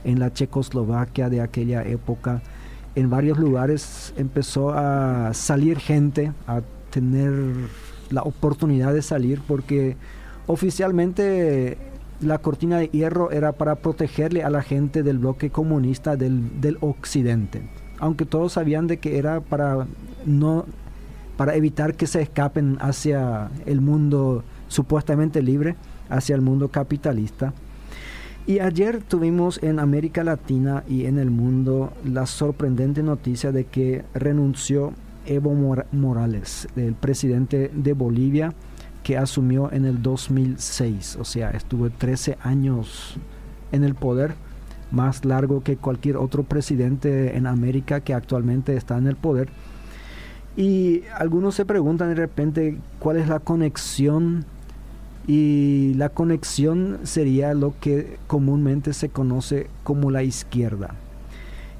en 0.06 0.20
la 0.20 0.32
Checoslovaquia 0.32 1.30
de 1.30 1.42
aquella 1.42 1.84
época. 1.84 2.42
En 2.96 3.10
varios 3.10 3.38
lugares 3.38 4.14
empezó 4.16 4.72
a 4.72 5.34
salir 5.34 5.80
gente, 5.80 6.32
a 6.48 6.62
tener 6.92 7.34
la 8.10 8.22
oportunidad 8.22 8.94
de 8.94 9.02
salir 9.02 9.42
porque 9.46 9.98
oficialmente 10.48 11.78
la 12.22 12.38
cortina 12.38 12.78
de 12.78 12.88
hierro 12.88 13.32
era 13.32 13.52
para 13.52 13.76
protegerle 13.76 14.44
a 14.44 14.50
la 14.50 14.62
gente 14.62 15.04
del 15.04 15.20
bloque 15.20 15.50
comunista 15.50 16.16
del, 16.16 16.78
occidente. 16.80 17.68
Aunque 18.00 18.26
todos 18.26 18.54
sabían 18.54 18.88
de 18.88 18.98
que 18.98 19.18
era 19.18 19.42
para 19.42 19.88
no 20.26 20.66
para 21.38 21.56
evitar 21.56 21.96
que 21.96 22.08
se 22.08 22.22
escapen 22.22 22.78
hacia 22.80 23.50
el 23.66 23.82
mundo 23.82 24.46
supuestamente 24.70 25.42
libre, 25.42 25.76
hacia 26.08 26.34
el 26.34 26.42
mundo 26.42 26.70
capitalista. 26.70 27.54
Y 28.48 28.60
ayer 28.60 29.02
tuvimos 29.02 29.62
en 29.64 29.80
América 29.80 30.24
Latina 30.24 30.84
y 30.88 31.06
en 31.06 31.18
el 31.18 31.32
mundo 31.32 31.94
la 32.04 32.28
sorprendente 32.28 33.02
noticia 33.02 33.52
de 33.52 33.66
que 33.66 34.04
renunció 34.14 34.94
Evo 35.26 35.56
Morales, 35.92 36.68
el 36.76 36.94
presidente 36.94 37.72
de 37.74 37.94
Bolivia, 37.94 38.54
que 39.02 39.18
asumió 39.18 39.72
en 39.72 39.86
el 39.86 40.02
2006, 40.04 41.18
o 41.20 41.26
sea, 41.26 41.52
estuvo 41.52 41.90
13 41.90 42.38
años 42.42 43.18
en 43.72 43.84
el 43.84 43.96
poder, 43.96 44.36
más 44.92 45.26
largo 45.26 45.64
que 45.64 45.78
cualquier 45.78 46.18
otro 46.18 46.44
presidente 46.44 47.36
en 47.36 47.48
América 47.48 48.02
que 48.02 48.14
actualmente 48.14 48.76
está 48.76 48.98
en 48.98 49.08
el 49.08 49.16
poder. 49.16 49.50
Y 50.56 51.02
algunos 51.18 51.56
se 51.56 51.66
preguntan 51.66 52.10
de 52.10 52.16
repente 52.16 52.78
cuál 53.00 53.18
es 53.18 53.28
la 53.28 53.40
conexión 53.40 54.46
y 55.28 55.94
la 55.96 56.10
conexión 56.10 57.00
sería 57.04 57.54
lo 57.54 57.74
que 57.80 58.18
comúnmente 58.28 58.94
se 58.94 59.10
conoce 59.10 59.68
como 59.84 60.12
la 60.12 60.24
izquierda. 60.24 60.96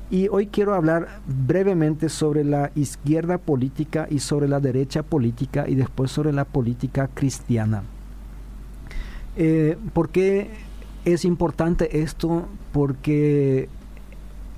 Y 0.10 0.28
hoy 0.30 0.48
quiero 0.48 0.74
hablar 0.74 1.20
brevemente 1.28 2.10
sobre 2.10 2.44
la 2.44 2.72
izquierda 2.76 3.38
política 3.38 4.08
y 4.10 4.20
sobre 4.20 4.48
la 4.48 4.60
derecha 4.60 5.04
política 5.04 5.66
y 5.68 5.76
después 5.76 6.12
sobre 6.12 6.32
la 6.32 6.46
política 6.46 7.10
cristiana. 7.14 7.84
Eh, 9.36 9.78
¿Por 9.94 10.10
qué 10.10 10.50
es 11.06 11.26
importante 11.26 12.02
esto? 12.02 12.46
Porque 12.72 13.68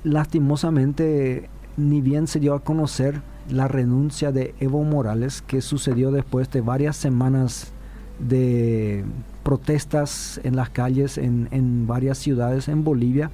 lastimosamente 0.03 1.49
ni 1.77 2.01
bien 2.01 2.27
se 2.27 2.39
dio 2.39 2.53
a 2.53 2.63
conocer 2.63 3.21
la 3.49 3.67
renuncia 3.67 4.31
de 4.31 4.53
Evo 4.59 4.83
Morales 4.83 5.41
que 5.41 5.61
sucedió 5.61 6.11
después 6.11 6.51
de 6.51 6.61
varias 6.61 6.97
semanas 6.97 7.71
de 8.19 9.03
protestas 9.43 10.39
en 10.43 10.55
las 10.55 10.69
calles 10.69 11.17
en, 11.17 11.47
en 11.51 11.87
varias 11.87 12.17
ciudades 12.17 12.67
en 12.67 12.83
Bolivia 12.83 13.31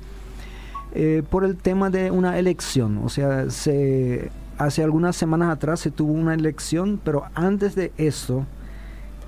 eh, 0.96 1.24
por 1.28 1.43
el 1.43 1.56
tema 1.56 1.89
de 1.89 2.12
una 2.12 2.38
elección. 2.38 3.00
O 3.00 3.10
sea, 3.10 3.50
se, 3.50 4.30
hace 4.60 4.84
algunas 4.84 5.15
semanas 5.15 5.50
atrás 5.50 5.80
se 5.80 5.89
tuvo 5.89 6.13
una 6.13 6.36
elección, 6.36 7.00
pero 7.04 7.24
antes 7.34 7.74
de 7.74 7.91
eso 7.98 8.46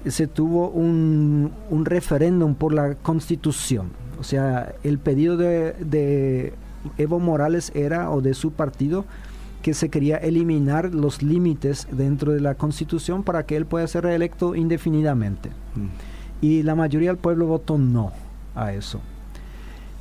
se 0.08 0.28
tuvo 0.28 0.70
un, 0.70 1.52
un 1.72 1.86
referéndum 1.86 2.54
por 2.54 2.72
la 2.72 2.94
constitución. 2.94 3.89
O 4.20 4.24
sea, 4.24 4.76
el 4.84 5.00
pedido 5.00 5.38
de, 5.38 5.74
de 5.74 6.54
Evo 7.00 7.20
Morales 7.20 7.72
era, 7.74 8.12
o 8.12 8.22
de 8.22 8.36
su 8.36 8.52
partido, 8.52 9.06
que 9.65 9.73
se 9.73 9.89
quería 9.89 10.17
eliminar 10.17 10.93
los 10.93 11.23
límites 11.23 11.88
dentro 11.91 12.34
de 12.34 12.39
la 12.39 12.54
constitución 12.54 13.23
para 13.23 13.47
que 13.47 13.56
él 13.56 13.65
pueda 13.65 13.88
ser 13.88 14.04
reelecto 14.04 14.54
indefinidamente. 14.54 15.49
Mm. 15.73 15.88
Y 16.45 16.62
la 16.62 16.75
mayoría 16.75 17.10
del 17.10 17.17
pueblo 17.17 17.47
votó 17.47 17.80
no 17.80 18.12
a 18.54 18.73
eso. 18.73 19.01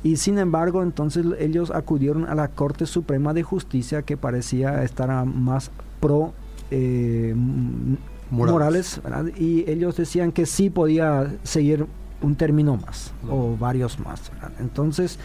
Y 0.03 0.17
sin 0.17 0.37
embargo, 0.37 0.83
entonces 0.83 1.25
ellos 1.39 1.71
acudieron 1.71 2.25
a 2.25 2.35
la 2.35 2.49
Corte 2.49 2.85
Suprema 2.85 3.33
de 3.33 3.41
Justicia 3.41 4.03
que 4.03 4.17
parecía 4.17 4.83
estar 4.83 5.25
más 5.25 5.71
pro 5.99 6.35
eh, 6.69 7.33
Morales, 8.29 9.01
y 9.35 9.67
ellos 9.67 9.97
decían 9.97 10.31
que 10.31 10.45
sí 10.45 10.69
podía 10.69 11.33
seguir 11.41 11.87
un 12.21 12.35
término 12.35 12.77
más 12.77 13.11
o 13.27 13.57
varios 13.57 13.99
más. 13.99 14.31
Entonces 14.59 15.17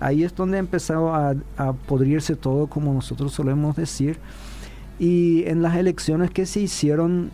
ahí 0.00 0.24
es 0.24 0.34
donde 0.34 0.58
empezó 0.58 1.14
a, 1.14 1.34
a 1.56 1.72
podrirse 1.72 2.36
todo, 2.36 2.66
como 2.66 2.92
nosotros 2.92 3.32
solemos 3.32 3.76
decir. 3.76 4.18
Y 4.98 5.44
en 5.46 5.62
las 5.62 5.76
elecciones 5.76 6.30
que 6.30 6.46
se 6.46 6.60
hicieron 6.60 7.30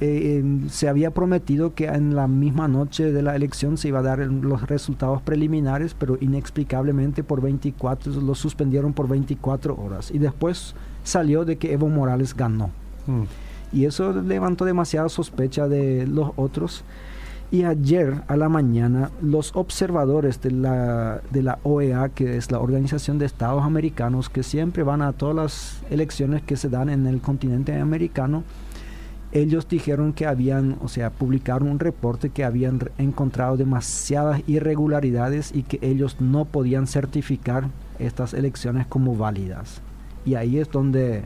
eh, 0.00 0.42
se 0.70 0.88
había 0.88 1.12
prometido 1.12 1.74
que 1.74 1.86
en 1.86 2.16
la 2.16 2.26
misma 2.26 2.66
noche 2.66 3.12
de 3.12 3.22
la 3.22 3.36
elección 3.36 3.78
se 3.78 3.88
iba 3.88 4.00
a 4.00 4.02
dar 4.02 4.18
los 4.18 4.62
resultados 4.68 5.22
preliminares, 5.22 5.94
pero 5.94 6.18
inexplicablemente 6.20 7.22
por 7.22 7.40
24, 7.40 8.20
lo 8.20 8.34
suspendieron 8.34 8.92
por 8.92 9.08
24 9.08 9.76
horas. 9.76 10.10
Y 10.10 10.18
después 10.18 10.74
salió 11.04 11.44
de 11.44 11.58
que 11.58 11.72
Evo 11.72 11.88
Morales 11.88 12.34
ganó. 12.34 12.70
Mm. 13.06 13.22
Y 13.72 13.84
eso 13.84 14.12
levantó 14.12 14.64
demasiada 14.64 15.08
sospecha 15.08 15.68
de 15.68 16.06
los 16.06 16.32
otros. 16.36 16.84
Y 17.54 17.62
ayer 17.62 18.22
a 18.26 18.36
la 18.36 18.48
mañana 18.48 19.12
los 19.22 19.54
observadores 19.54 20.42
de 20.42 20.50
la, 20.50 21.20
de 21.30 21.40
la 21.40 21.60
OEA, 21.62 22.08
que 22.08 22.36
es 22.36 22.50
la 22.50 22.58
Organización 22.58 23.20
de 23.20 23.26
Estados 23.26 23.62
Americanos, 23.62 24.28
que 24.28 24.42
siempre 24.42 24.82
van 24.82 25.02
a 25.02 25.12
todas 25.12 25.36
las 25.36 25.82
elecciones 25.88 26.42
que 26.42 26.56
se 26.56 26.68
dan 26.68 26.88
en 26.88 27.06
el 27.06 27.20
continente 27.20 27.78
americano, 27.78 28.42
ellos 29.30 29.68
dijeron 29.68 30.12
que 30.14 30.26
habían, 30.26 30.78
o 30.82 30.88
sea, 30.88 31.10
publicaron 31.10 31.68
un 31.68 31.78
reporte 31.78 32.30
que 32.30 32.42
habían 32.42 32.80
encontrado 32.98 33.56
demasiadas 33.56 34.42
irregularidades 34.48 35.52
y 35.54 35.62
que 35.62 35.78
ellos 35.80 36.16
no 36.18 36.46
podían 36.46 36.88
certificar 36.88 37.68
estas 38.00 38.34
elecciones 38.34 38.88
como 38.88 39.14
válidas. 39.16 39.80
Y 40.24 40.34
ahí 40.34 40.58
es 40.58 40.72
donde 40.72 41.22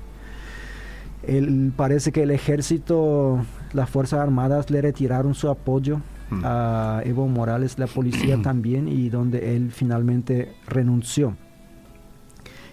parece 1.75 2.13
que 2.13 2.25
el 2.25 2.33
ejército, 2.33 3.39
las 3.73 3.89
Fuerzas 3.89 4.21
Armadas 4.21 4.69
le 4.71 4.83
retiraron 4.83 5.35
su 5.35 5.49
apoyo 5.49 6.03
hmm. 6.31 6.43
a 6.45 7.03
Evo 7.05 7.29
Morales, 7.29 7.79
la 7.79 7.87
policía 7.87 8.39
también, 8.43 8.89
y 8.89 9.09
donde 9.09 9.57
él 9.57 9.71
finalmente 9.73 10.55
renunció. 10.67 11.37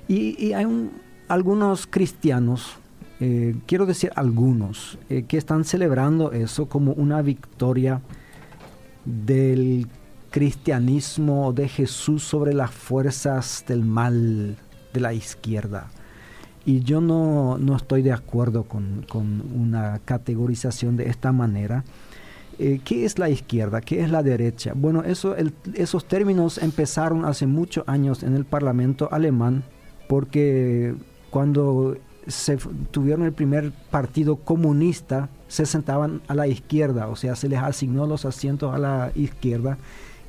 Y, 0.07 0.53
hay 0.53 0.67
algunos 1.27 1.87
cristianos 1.87 2.77
eh, 3.19 3.55
quiero 3.65 3.85
decir 3.85 4.11
algunos, 4.15 4.97
eh, 5.09 5.23
que 5.23 5.37
están 5.37 5.63
celebrando 5.63 6.33
eso 6.33 6.67
como 6.67 6.91
una 6.91 7.21
victoria 7.21 8.01
del 9.05 9.87
cristianismo 10.31 11.53
de 11.53 11.69
Jesús 11.69 12.23
sobre 12.23 12.53
las 12.53 12.71
fuerzas 12.71 13.63
del 13.67 13.85
mal 13.85 14.57
de 14.93 14.99
la 14.99 15.13
izquierda. 15.13 15.87
Y 16.65 16.81
yo 16.81 16.99
no, 16.99 17.57
estoy 17.75 18.01
de 18.01 18.11
acuerdo 18.11 18.63
con, 18.63 19.05
una 19.55 19.99
categorización 20.03 20.97
de 20.97 21.09
esta 21.09 21.31
manera. 21.31 21.85
Eh, 22.57 22.79
¿Qué 22.83 23.05
es 23.05 23.19
la 23.19 23.29
izquierda? 23.29 23.81
¿Qué 23.81 24.03
es 24.03 24.09
la 24.09 24.23
derecha? 24.23 24.73
Bueno, 24.75 25.03
eso, 25.03 25.35
esos 25.73 26.05
términos 26.05 26.57
empezaron 26.57 27.25
hace 27.25 27.47
muchos 27.47 27.83
años 27.87 28.23
en 28.23 28.35
el 28.35 28.45
Parlamento 28.45 29.09
alemán 29.11 29.63
porque 30.07 30.95
cuando 31.29 31.97
se 32.27 32.57
tuvieron 32.91 33.25
el 33.25 33.33
primer 33.33 33.71
partido 33.91 34.37
comunista, 34.37 35.29
se 35.47 35.65
sentaban 35.65 36.21
a 36.27 36.33
la 36.33 36.47
izquierda, 36.47 37.07
o 37.07 37.15
sea, 37.15 37.35
se 37.35 37.49
les 37.49 37.59
asignó 37.59 38.07
los 38.07 38.25
asientos 38.25 38.73
a 38.73 38.77
la 38.77 39.11
izquierda 39.15 39.77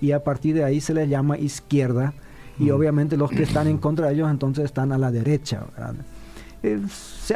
y 0.01 0.13
a 0.13 0.23
partir 0.23 0.55
de 0.55 0.65
ahí 0.65 0.81
se 0.81 0.95
les 0.95 1.09
llama 1.09 1.39
izquierda 1.39 2.13
y 2.59 2.65
mm. 2.65 2.75
obviamente 2.75 3.17
los 3.17 3.31
que 3.31 3.43
están 3.43 3.67
en 3.67 3.79
contra 3.79 4.09
de 4.09 4.15
ellos 4.15 4.31
entonces 4.31 4.65
están 4.65 4.93
a 4.93 4.99
la 4.99 5.11
derecha. 5.11 5.65
Eh, 6.63 6.81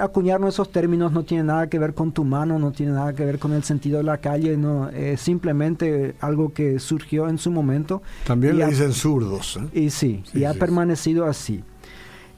acuñaron 0.00 0.48
esos 0.48 0.70
términos, 0.70 1.12
no 1.12 1.24
tiene 1.24 1.44
nada 1.44 1.68
que 1.68 1.78
ver 1.78 1.94
con 1.94 2.12
tu 2.12 2.24
mano, 2.24 2.59
no 2.59 2.72
tiene 2.72 2.92
nada 2.92 3.12
que 3.12 3.24
ver 3.24 3.38
con 3.38 3.52
el 3.52 3.62
sentido 3.64 3.98
de 3.98 4.04
la 4.04 4.18
calle, 4.18 4.56
no, 4.56 4.88
es 4.88 5.20
simplemente 5.20 6.14
algo 6.20 6.52
que 6.52 6.78
surgió 6.78 7.28
en 7.28 7.38
su 7.38 7.50
momento. 7.50 8.02
También 8.26 8.59
le 8.59 8.66
dicen 8.66 8.92
zurdos. 8.92 9.59
¿eh? 9.59 9.80
Y 9.80 9.90
sí, 9.90 10.22
y 10.33 10.44
ha 10.44 10.54
permanecido 10.54 11.26
así. 11.26 11.62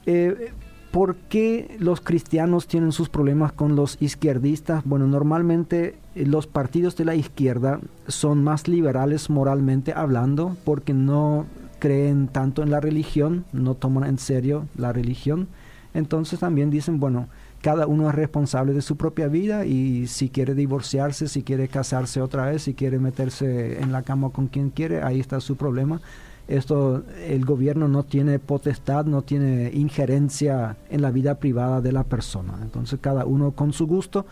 Eh, 0.05 0.51
¿Por 0.93 1.15
qué 1.15 1.75
los 1.79 2.01
cristianos 2.01 2.67
tienen 2.67 2.91
sus 2.91 3.09
problemas 3.09 3.51
con 3.51 3.75
los 3.75 3.97
izquierdistas? 3.99 4.83
Bueno, 4.85 5.07
normalmente 5.07 5.95
eh, 6.13 6.25
los 6.27 6.45
partidos 6.45 6.95
de 6.95 7.05
la 7.05 7.15
izquierda 7.15 7.79
son 8.07 8.43
más 8.43 8.67
liberales 8.67 9.31
moralmente 9.31 9.93
hablando 9.93 10.55
porque 10.63 10.93
no 10.93 11.47
creen 11.79 12.27
tanto 12.27 12.61
en 12.61 12.69
la 12.69 12.79
religión, 12.79 13.43
no 13.53 13.73
toman 13.73 14.03
en 14.03 14.19
serio 14.19 14.67
la 14.77 14.93
religión, 14.93 15.47
entonces 15.93 16.39
también 16.39 16.69
dicen, 16.69 16.99
bueno, 16.99 17.27
cada 17.61 17.87
uno 17.87 18.09
es 18.09 18.15
responsable 18.15 18.73
de 18.73 18.81
su 18.81 18.97
propia 18.97 19.27
vida 19.27 19.65
y 19.65 20.07
si 20.07 20.29
quiere 20.29 20.55
divorciarse, 20.55 21.27
si 21.27 21.43
quiere 21.43 21.67
casarse 21.67 22.21
otra 22.21 22.47
vez, 22.47 22.63
si 22.63 22.73
quiere 22.73 22.99
meterse 22.99 23.79
en 23.81 23.91
la 23.91 24.01
cama 24.01 24.29
con 24.29 24.47
quien 24.47 24.69
quiere, 24.69 25.01
ahí 25.01 25.19
está 25.19 25.39
su 25.39 25.55
problema. 25.55 26.01
Esto, 26.47 27.03
el 27.25 27.45
gobierno 27.45 27.87
no 27.87 28.03
tiene 28.03 28.37
potestad, 28.37 29.05
no 29.05 29.21
tiene 29.21 29.71
injerencia 29.73 30.75
en 30.89 31.01
la 31.01 31.09
vida 31.09 31.35
privada 31.35 31.79
de 31.79 31.93
la 31.93 32.03
persona. 32.03 32.59
Entonces 32.61 32.99
cada 33.01 33.25
uno 33.25 33.51
con 33.51 33.71
su 33.71 33.87
gusto. 33.87 34.25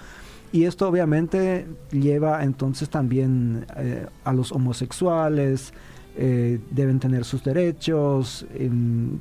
Y 0.51 0.65
esto 0.65 0.89
obviamente 0.89 1.65
lleva 1.91 2.43
entonces 2.43 2.89
también 2.89 3.65
eh, 3.77 4.07
a 4.25 4.33
los 4.33 4.51
homosexuales, 4.51 5.73
eh, 6.17 6.59
deben 6.69 6.99
tener 6.99 7.23
sus 7.23 7.43
derechos, 7.43 8.45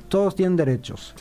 todos 0.07 0.35
tienen 0.35 0.57
derechos, 0.57 1.15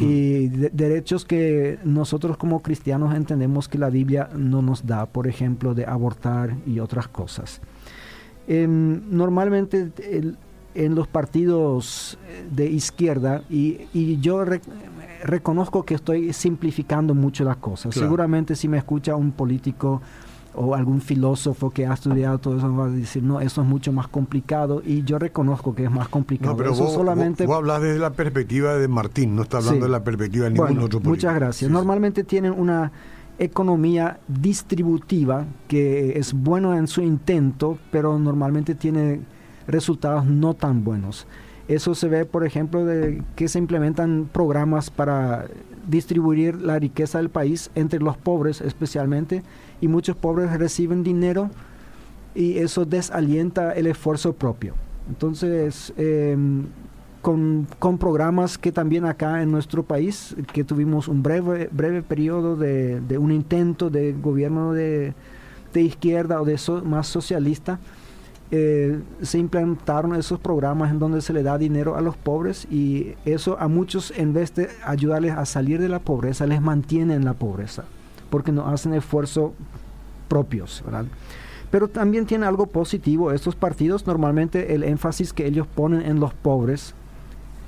y 0.00 0.48
derechos 0.48 1.24
que 1.24 1.78
nosotros 1.84 2.36
como 2.36 2.60
cristianos 2.62 3.14
entendemos 3.14 3.68
que 3.68 3.78
la 3.78 3.90
Biblia 3.90 4.30
no 4.34 4.62
nos 4.62 4.86
da, 4.86 5.06
por 5.06 5.26
ejemplo, 5.26 5.74
de 5.74 5.86
abortar 5.86 6.56
y 6.66 6.78
otras 6.78 7.08
cosas. 7.08 7.60
Em, 8.46 9.02
normalmente 9.10 9.90
en 10.74 10.94
los 10.94 11.08
partidos 11.08 12.16
de 12.50 12.70
izquierda, 12.70 13.42
y, 13.50 14.18
yo 14.20 14.44
reconozco 15.24 15.84
que 15.84 15.94
estoy 15.94 16.32
simplificando 16.32 17.14
mucho 17.14 17.44
las 17.44 17.56
cosas, 17.56 17.94
seguramente 17.94 18.54
si 18.54 18.68
me 18.68 18.78
escucha 18.78 19.16
un 19.16 19.32
político, 19.32 20.00
o 20.54 20.74
algún 20.74 21.00
filósofo 21.00 21.70
que 21.70 21.86
ha 21.86 21.94
estudiado 21.94 22.38
todo 22.38 22.58
eso 22.58 22.74
va 22.74 22.86
a 22.86 22.90
decir, 22.90 23.22
no, 23.22 23.40
eso 23.40 23.62
es 23.62 23.66
mucho 23.66 23.92
más 23.92 24.08
complicado 24.08 24.82
y 24.84 25.04
yo 25.04 25.18
reconozco 25.18 25.74
que 25.74 25.84
es 25.84 25.90
más 25.90 26.08
complicado. 26.08 26.52
No, 26.52 26.56
pero 26.56 26.74
vos, 26.74 26.92
solamente... 26.92 27.46
vos, 27.46 27.56
hablas 27.56 27.82
desde 27.82 27.98
la 27.98 28.10
perspectiva 28.10 28.74
de 28.74 28.88
Martín, 28.88 29.36
no 29.36 29.42
está 29.42 29.58
hablando 29.58 29.86
de 29.86 29.90
la 29.90 30.02
perspectiva 30.02 30.44
de 30.44 30.50
ningún 30.50 30.78
otro 30.78 31.00
político. 31.00 31.10
Muchas 31.10 31.34
gracias. 31.34 31.70
Normalmente 31.70 32.24
tienen 32.24 32.52
una 32.52 32.90
economía 33.38 34.20
distributiva 34.28 35.46
que 35.66 36.18
es 36.18 36.32
bueno 36.34 36.76
en 36.76 36.86
su 36.88 37.00
intento, 37.00 37.78
pero 37.90 38.18
normalmente 38.18 38.74
tiene 38.74 39.20
resultados 39.66 40.26
no 40.26 40.54
tan 40.54 40.84
buenos. 40.84 41.26
Eso 41.68 41.94
se 41.94 42.08
ve, 42.08 42.24
por 42.24 42.44
ejemplo, 42.44 42.84
de 42.84 43.22
que 43.36 43.48
se 43.48 43.58
implementan 43.58 44.28
programas 44.30 44.90
para 44.90 45.46
distribuir 45.86 46.60
la 46.60 46.78
riqueza 46.78 47.18
del 47.18 47.30
país 47.30 47.70
entre 47.74 48.00
los 48.00 48.16
pobres 48.16 48.60
especialmente 48.60 49.42
y 49.80 49.88
muchos 49.88 50.16
pobres 50.16 50.56
reciben 50.58 51.02
dinero 51.02 51.50
y 52.34 52.58
eso 52.58 52.84
desalienta 52.84 53.72
el 53.72 53.86
esfuerzo 53.86 54.32
propio. 54.32 54.74
Entonces, 55.08 55.92
em, 55.96 56.66
con, 57.20 57.66
programas 57.98 58.56
que 58.56 58.72
también 58.72 59.04
acá 59.04 59.42
en 59.42 59.50
nuestro 59.50 59.82
país, 59.82 60.36
que 60.52 60.64
tuvimos 60.64 61.08
un 61.08 61.22
breve, 61.22 61.68
breve 61.72 62.02
periodo 62.02 62.56
de, 62.56 63.18
un 63.18 63.32
intento 63.32 63.90
de 63.90 64.12
gobierno 64.12 64.72
de, 64.72 65.14
izquierda 65.74 66.40
o 66.40 66.44
de 66.44 66.58
más 66.84 67.06
socialista, 67.06 67.78
eh, 68.52 68.98
se 69.22 69.38
implantaron 69.38 70.16
esos 70.16 70.40
programas 70.40 70.90
en 70.90 70.98
donde 70.98 71.20
se 71.20 71.32
le 71.32 71.44
da 71.44 71.56
dinero 71.56 71.96
a 71.96 72.00
los 72.00 72.16
pobres 72.16 72.66
y 72.68 73.14
eso 73.24 73.56
a 73.60 73.68
muchos 73.68 74.12
en 74.16 74.32
vez 74.32 74.52
de 74.54 74.68
ayudarles 74.84 75.36
a 75.36 75.46
salir 75.46 75.80
de 75.80 75.88
la 75.88 76.00
pobreza 76.00 76.46
les 76.46 76.60
mantiene 76.60 77.14
en 77.14 77.24
la 77.24 77.34
pobreza 77.34 77.84
porque 78.30 78.52
no 78.52 78.68
hacen 78.68 78.94
esfuerzo 78.94 79.54
propios, 80.28 80.82
¿verdad? 80.84 81.06
Pero 81.70 81.88
también 81.88 82.26
tiene 82.26 82.46
algo 82.46 82.66
positivo. 82.66 83.32
Estos 83.32 83.54
partidos 83.54 84.06
normalmente 84.06 84.74
el 84.74 84.82
énfasis 84.82 85.32
que 85.32 85.46
ellos 85.46 85.66
ponen 85.66 86.02
en 86.02 86.20
los 86.20 86.34
pobres 86.34 86.94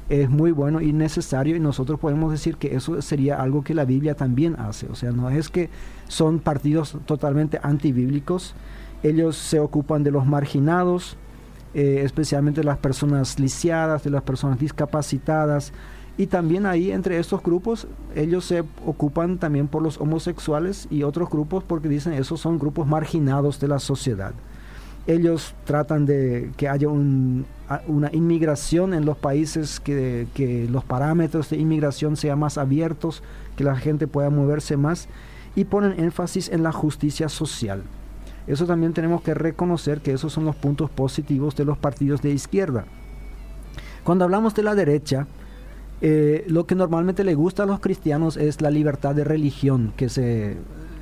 es 0.09 0.29
muy 0.29 0.51
bueno 0.51 0.81
y 0.81 0.93
necesario 0.93 1.57
y 1.57 1.61
nosotros 1.61 1.99
podemos 1.99 2.33
decir 2.33 2.57
que 2.57 2.75
eso 2.75 3.01
sería 3.01 3.41
algo 3.41 3.63
que 3.63 3.75
la 3.75 3.85
Biblia 3.85 4.15
también 4.15 4.57
hace. 4.59 4.87
O 4.89 4.95
sea, 4.95 5.13
no 5.13 5.31
es 5.31 5.49
que 5.49 5.71
son 6.09 6.39
partidos 6.39 6.97
totalmente 7.07 7.59
antibíblicos, 7.63 8.55
ellos 9.03 9.37
se 9.37 9.59
ocupan 9.59 10.03
de 10.03 10.11
los 10.11 10.27
marginados, 10.27 11.17
eh, 11.75 12.03
especialmente 12.05 12.63
las 12.63 12.79
personas 12.79 13.39
lisiadas, 13.39 14.05
de 14.05 14.11
las 14.11 14.23
personas 14.23 14.59
discapacitadas. 14.59 15.73
Y 16.19 16.27
también 16.27 16.67
ahí 16.67 16.93
entre 16.93 17.19
estos 17.19 17.43
grupos 17.43 17.87
ellos 18.15 18.45
se 18.45 18.65
ocupan 18.85 19.39
también 19.39 19.67
por 19.69 19.83
los 19.83 19.99
homosexuales 19.99 20.87
y 20.91 21.05
otros 21.05 21.31
grupos 21.31 21.65
porque 21.65 21.89
dicen 21.89 22.13
esos 22.13 22.41
son 22.41 22.59
grupos 22.59 22.87
marginados 22.87 23.59
de 23.61 23.69
la 23.69 23.79
sociedad. 23.79 24.35
Ellos 25.07 25.55
tratan 25.65 26.07
de 26.07 26.53
que 26.57 26.69
haya 26.69 26.89
una 26.89 28.11
inmigración 28.13 28.95
en 28.95 29.05
los 29.05 29.17
países, 29.17 29.81
que, 29.81 30.29
que 30.35 30.69
los 30.69 30.85
parámetros 30.85 31.51
de 31.51 31.57
inmigración 31.57 32.17
sean 32.17 32.39
más 32.39 32.57
abiertos, 32.57 33.23
que 33.57 33.65
la 33.65 33.75
gente 33.75 34.07
pueda 34.07 34.31
moverse 34.31 34.77
más 34.77 35.09
y 35.57 35.65
ponen 35.65 35.99
énfasis 35.99 36.51
en 36.51 36.63
la 36.63 36.73
justicia 36.73 37.29
social. 37.29 37.83
Eso 38.47 38.67
también 38.67 38.93
tenemos 38.93 39.23
que 39.23 39.35
reconocer 39.35 40.01
que 40.01 40.13
esos 40.13 40.33
son 40.33 40.45
los 40.45 40.57
puntos 40.57 40.91
positivos 40.91 41.57
de 41.57 41.65
los 41.65 41.79
partidos 41.79 42.23
de 42.23 42.31
izquierda. 42.31 42.85
Cuando 44.05 44.25
hablamos 44.25 44.55
de 44.55 44.63
la 44.65 44.75
derecha, 44.75 45.27
eh, 46.05 46.45
lo 46.49 46.67
que 46.67 46.75
normalmente 46.75 47.23
le 47.23 47.37
gusta 47.37 47.63
a 47.63 47.67
los 47.67 47.79
cristianos 47.79 48.37
es 48.37 48.61
la 48.61 48.73
libertad 48.73 49.15
de 49.15 49.23
religión 49.23 49.93
que 49.97 50.09
se, 50.09 50.57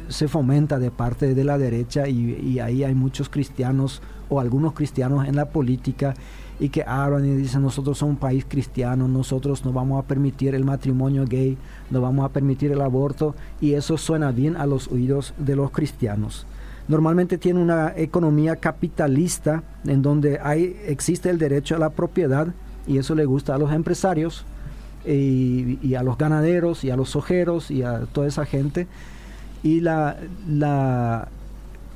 se 0.09 0.29
fomenta 0.29 0.79
de 0.79 0.91
parte 0.91 1.35
de 1.35 1.43
la 1.43 1.57
derecha 1.57 2.07
y, 2.07 2.59
ahí 2.59 2.85
hay 2.85 2.95
muchos 2.95 3.31
cristianos 3.31 4.03
o 4.29 4.41
algunos 4.41 4.75
cristianos 4.75 5.27
en 5.27 5.37
la 5.37 5.47
política 5.47 6.13
y 6.59 6.69
que 6.69 6.83
hablan 6.83 7.25
y 7.25 7.35
dicen 7.35 7.63
nosotros 7.63 7.97
somos 7.97 8.17
un 8.17 8.21
país 8.21 8.45
cristiano, 8.47 9.09
nosotros 9.09 9.65
no 9.65 9.73
vamos 9.73 10.05
a 10.05 10.07
permitir 10.07 10.55
el 10.55 10.67
matrimonio 10.67 11.25
gay, 11.27 11.57
no 11.91 12.03
vamos 12.03 12.27
a 12.27 12.29
permitir 12.29 12.71
el 12.71 12.83
aborto 12.83 13.35
y 13.59 13.73
eso 13.73 13.97
suena 13.97 14.33
bien 14.33 14.55
a 14.59 14.67
los 14.67 14.89
oídos 14.89 15.33
de 15.39 15.57
los 15.57 15.71
cristianos. 15.71 16.47
Normalmente 16.89 17.39
tiene 17.39 17.63
una 17.63 17.95
economía 17.97 18.57
capitalista 18.57 19.63
en 19.87 20.03
donde 20.03 20.41
hay, 20.43 20.77
existe 20.87 21.31
el 21.31 21.39
derecho 21.39 21.77
a 21.77 21.79
la 21.79 21.89
propiedad 21.89 22.49
y 22.87 22.99
eso 22.99 23.15
le 23.15 23.25
gusta 23.25 23.55
a 23.55 23.59
los 23.59 23.73
empresarios 23.73 24.45
y, 25.07 25.95
a 25.95 26.03
los 26.03 26.19
ganaderos 26.19 26.85
y 26.85 26.91
a 26.91 26.97
los 26.97 27.17
ojeros 27.17 27.71
y 27.71 27.83
a 27.83 28.01
toda 28.07 28.27
esa 28.27 28.45
gente. 28.45 28.87
Y 29.63 29.81
la, 29.81 30.17
la 30.49 31.29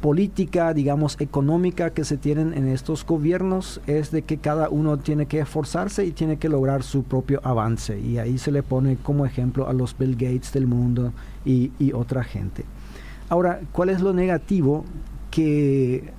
política, 0.00 0.74
digamos, 0.74 1.16
económica 1.18 1.90
que 1.90 2.04
se 2.04 2.18
tienen 2.18 2.52
en 2.52 2.68
estos 2.68 3.06
gobiernos 3.06 3.80
es 3.86 4.10
de 4.10 4.20
que 4.20 4.36
cada 4.36 4.68
uno 4.68 4.98
tiene 4.98 5.24
que 5.24 5.40
esforzarse 5.40 6.04
y 6.04 6.12
tiene 6.12 6.36
que 6.36 6.50
lograr 6.50 6.82
su 6.82 7.04
propio 7.04 7.40
avance. 7.42 7.98
Y 7.98 8.18
ahí 8.18 8.36
se 8.36 8.52
le 8.52 8.62
pone 8.62 8.96
como 8.96 9.24
ejemplo 9.24 9.66
a 9.66 9.72
los 9.72 9.96
Bill 9.96 10.12
Gates 10.12 10.52
del 10.52 10.66
mundo 10.66 11.12
y, 11.44 11.72
y 11.78 11.92
otra 11.94 12.22
gente. 12.22 12.66
Ahora, 13.30 13.60
¿cuál 13.72 13.88
es 13.88 14.02
lo 14.02 14.12
negativo 14.12 14.84
que 15.30 16.12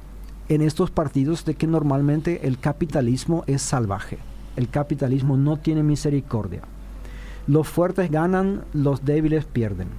en 0.50 0.62
estos 0.62 0.90
partidos 0.90 1.46
de 1.46 1.54
que 1.54 1.68
normalmente 1.68 2.48
el 2.48 2.58
capitalismo 2.58 3.44
es 3.46 3.62
salvaje? 3.62 4.18
El 4.56 4.70
capitalismo 4.70 5.38
no 5.38 5.58
tiene 5.58 5.84
misericordia. 5.84 6.62
Los 7.48 7.68
fuertes 7.68 8.10
ganan, 8.10 8.64
los 8.74 9.06
débiles 9.06 9.46
pierden. 9.46 9.90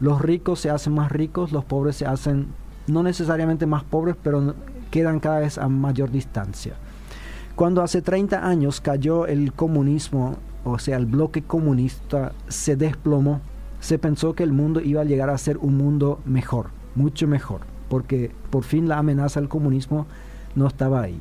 Los 0.00 0.20
ricos 0.20 0.60
se 0.60 0.70
hacen 0.70 0.94
más 0.94 1.12
ricos, 1.12 1.52
los 1.52 1.64
pobres 1.64 1.96
se 1.96 2.06
hacen 2.06 2.48
no 2.86 3.02
necesariamente 3.02 3.66
más 3.66 3.84
pobres, 3.84 4.16
pero 4.22 4.54
quedan 4.90 5.20
cada 5.20 5.40
vez 5.40 5.58
a 5.58 5.68
mayor 5.68 6.10
distancia. 6.10 6.74
Cuando 7.54 7.82
hace 7.82 8.02
30 8.02 8.46
años 8.46 8.80
cayó 8.80 9.26
el 9.26 9.52
comunismo, 9.52 10.36
o 10.64 10.78
sea, 10.78 10.96
el 10.96 11.06
bloque 11.06 11.42
comunista 11.42 12.32
se 12.48 12.76
desplomó 12.76 13.40
se 13.82 13.98
pensó 13.98 14.34
que 14.34 14.44
el 14.44 14.52
mundo 14.52 14.80
iba 14.80 15.00
a 15.00 15.04
llegar 15.04 15.28
a 15.28 15.36
ser 15.36 15.58
un 15.58 15.76
mundo 15.76 16.20
mejor, 16.24 16.68
mucho 16.94 17.26
mejor, 17.26 17.62
porque 17.88 18.30
por 18.50 18.62
fin 18.62 18.88
la 18.88 18.98
amenaza 18.98 19.40
al 19.40 19.48
comunismo 19.48 20.06
no 20.54 20.68
estaba 20.68 21.02
ahí. 21.02 21.20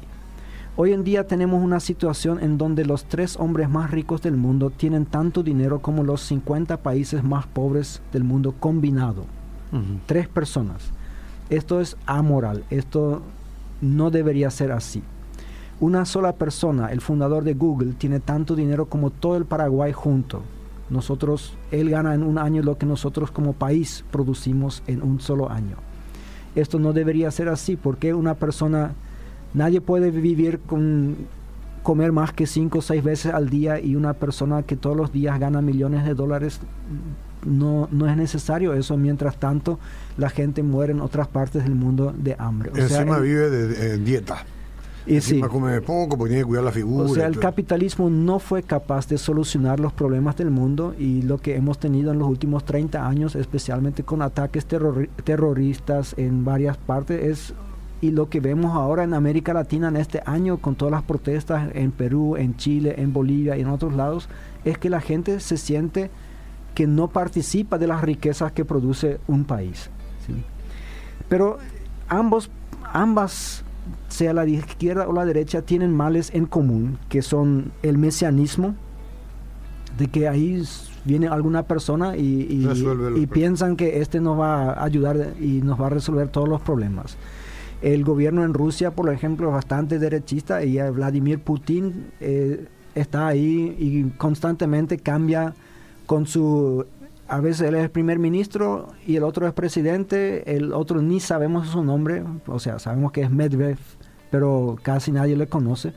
Hoy 0.84 0.94
en 0.94 1.04
día 1.04 1.28
tenemos 1.28 1.63
una 1.63 1.80
situación 1.80 2.39
en 2.41 2.58
donde 2.58 2.86
los 2.86 3.06
tres 3.06 3.38
hombres 3.38 3.70
más 3.70 3.91
ricos 3.91 4.24
del 4.24 4.36
mundo 4.36 4.72
tienen 4.72 5.06
tanto 5.06 5.44
dinero 5.44 5.80
como 5.80 6.04
los 6.04 6.22
50 6.22 6.78
países 6.78 7.24
más 7.24 7.46
pobres 7.46 8.02
del 8.12 8.24
mundo 8.24 8.56
combinado. 8.60 9.26
Tres 10.08 10.28
personas. 10.28 10.89
Esto 11.52 11.82
es 11.82 11.98
amoral, 12.08 12.63
esto 12.72 13.22
no 13.80 14.10
debería 14.10 14.50
ser 14.50 14.72
así. 14.72 15.04
Una 15.80 16.04
sola 16.04 16.34
persona, 16.34 16.88
el 16.91 17.02
fundador 17.02 17.44
de 17.44 17.54
Google, 17.54 17.94
tiene 17.94 18.20
tanto 18.20 18.56
dinero 18.56 18.88
como 18.88 19.12
todo 19.12 19.38
el 19.38 19.46
Paraguay 19.46 19.91
junto. 19.91 20.41
Nosotros, 20.89 21.54
él 21.70 21.91
gana 21.91 22.15
en 22.15 22.24
un 22.24 22.39
año 22.39 22.63
lo 22.63 22.80
que 22.80 22.88
nosotros 22.88 23.30
como 23.30 23.54
país 23.54 24.04
producimos 24.10 24.82
en 24.88 25.04
un 25.04 25.22
solo 25.22 25.52
año. 25.52 25.76
Esto 26.56 26.80
no 26.80 26.91
debería 26.91 27.30
ser 27.30 27.50
así 27.50 27.76
porque 27.76 28.15
una 28.15 28.34
persona, 28.34 28.96
nadie 29.54 29.82
puede 29.82 30.12
vivir 30.12 30.60
con 30.60 31.16
comer 31.84 32.12
más 32.12 32.32
que 32.32 32.46
cinco 32.46 32.80
o 32.80 32.82
seis 32.82 33.04
veces 33.04 33.34
al 33.34 33.50
día 33.50 33.80
y 33.80 33.96
una 33.96 34.14
persona 34.14 34.64
que 34.64 34.76
todos 34.76 34.96
los 34.96 35.12
días 35.12 35.40
gana 35.40 35.62
millones 35.62 36.06
de 36.06 36.14
dólares 36.14 36.60
no, 37.46 37.88
no 37.92 38.08
es 38.08 38.16
necesario 38.18 38.74
eso. 38.74 38.98
Mientras 38.98 39.38
tanto, 39.38 39.80
la 40.18 40.30
gente 40.30 40.64
muere 40.64 40.94
en 40.94 41.02
otras 41.02 41.28
partes 41.28 41.64
del 41.64 41.76
mundo 41.76 42.14
de 42.16 42.36
hambre. 42.38 42.72
O 42.74 42.78
Encima 42.78 43.20
vive 43.20 43.50
de, 43.50 43.98
dieta. 43.98 44.46
Y 45.08 45.20
sí. 45.20 45.42
come 45.42 45.82
poco 45.82 46.16
porque 46.16 46.34
tiene 46.34 46.44
que 46.44 46.48
cuidar 46.48 46.64
la 46.64 46.72
figura. 46.72 47.10
O 47.10 47.14
sea, 47.14 47.26
el 47.26 47.40
capitalismo 47.40 48.12
no 48.12 48.38
fue 48.38 48.62
capaz 48.62 49.08
de 49.08 49.18
solucionar 49.18 49.80
los 49.80 49.92
problemas 49.94 50.38
del 50.38 50.52
mundo 50.52 50.94
y 50.98 51.24
lo 51.24 51.40
que 51.40 51.56
hemos 51.56 51.80
tenido 51.80 52.12
en 52.12 52.20
los 52.20 52.28
últimos 52.28 52.66
30 52.66 53.08
años, 53.08 53.36
especialmente 53.36 54.04
con 54.04 54.22
ataques 54.22 54.68
terroristas 54.68 56.14
en 56.18 56.46
varias 56.46 56.78
partes, 56.78 57.24
es 57.24 57.54
y 58.02 58.10
lo 58.10 58.30
que 58.30 58.40
vemos 58.40 58.76
ahora 58.76 59.04
en 59.04 59.14
América 59.14 59.54
Latina 59.54 59.88
en 59.88 59.96
este 59.96 60.24
año 60.26 60.58
con 60.58 60.76
todas 60.76 60.92
las 60.92 61.04
protestas 61.04 61.70
en 61.76 61.92
Perú, 61.92 62.36
en 62.36 62.58
Chile, 62.58 62.96
en 62.98 63.14
Bolivia 63.14 63.56
y 63.56 63.62
en 63.62 63.68
otros 63.68 63.94
lados, 63.94 64.28
es 64.66 64.80
que 64.80 64.90
la 64.90 65.02
gente 65.02 65.40
se 65.40 65.56
siente 65.58 66.10
que 66.74 66.88
no 66.88 67.10
participa 67.10 67.78
de 67.78 67.88
las 67.88 68.02
riquezas 68.02 68.52
que 68.52 68.66
produce 68.66 69.20
un 69.28 69.46
país. 69.46 69.90
Pero 71.30 71.60
ambos, 72.10 72.50
ambas, 72.92 73.64
sea 74.10 74.34
la 74.34 74.48
izquierda 74.48 75.08
o 75.08 75.14
la 75.14 75.26
derecha, 75.26 75.62
tienen 75.62 75.96
males 75.96 76.32
en 76.34 76.48
común, 76.48 76.98
que 77.08 77.22
son 77.22 77.72
el 77.84 78.00
mesianismo, 78.00 78.76
de 79.98 80.08
que 80.08 80.28
ahí 80.28 80.64
viene 81.06 81.28
alguna 81.28 81.64
persona 81.64 82.18
y, 82.18 82.68
y 83.16 83.28
piensan 83.28 83.76
que 83.76 84.02
este 84.02 84.20
nos 84.20 84.40
va 84.40 84.72
a 84.72 84.84
ayudar 84.84 85.34
y 85.40 85.62
nos 85.62 85.80
va 85.80 85.88
a 85.88 85.90
resolver 85.90 86.30
todos 86.30 86.50
los 86.50 86.62
problemas. 86.62 87.18
El 87.82 88.04
gobierno 88.04 88.44
en 88.44 88.54
Rusia, 88.54 88.91
por 88.91 89.12
ejemplo, 89.12 89.48
es 89.48 89.54
bastante 89.54 89.98
derechista 89.98 90.63
y 90.63 90.78
Vladimir 90.91 91.39
Putin 91.39 92.12
eh, 92.20 92.67
está 92.94 93.28
ahí 93.28 93.76
y 93.80 94.10
constantemente 94.17 94.98
cambia 94.98 95.56
con 96.06 96.28
su... 96.28 96.86
A 97.28 97.39
veces 97.39 97.70
él 97.70 97.76
es 97.76 97.89
primer 97.89 98.20
ministro 98.20 98.89
y 99.08 99.15
el 99.15 99.24
otro 99.24 99.48
es 99.48 99.54
presidente, 99.54 100.56
el 100.56 100.74
otro 100.74 101.02
ni 101.02 101.22
sabemos 101.22 101.70
su 101.70 101.84
nombre, 101.84 102.24
o 102.46 102.60
sea, 102.60 102.78
sabemos 102.78 103.13
que 103.13 103.22
es 103.22 103.32
Medvedev, 103.32 103.80
pero 104.30 104.78
casi 104.84 105.13
nadie 105.13 105.38
le 105.38 105.48
conoce. 105.48 105.94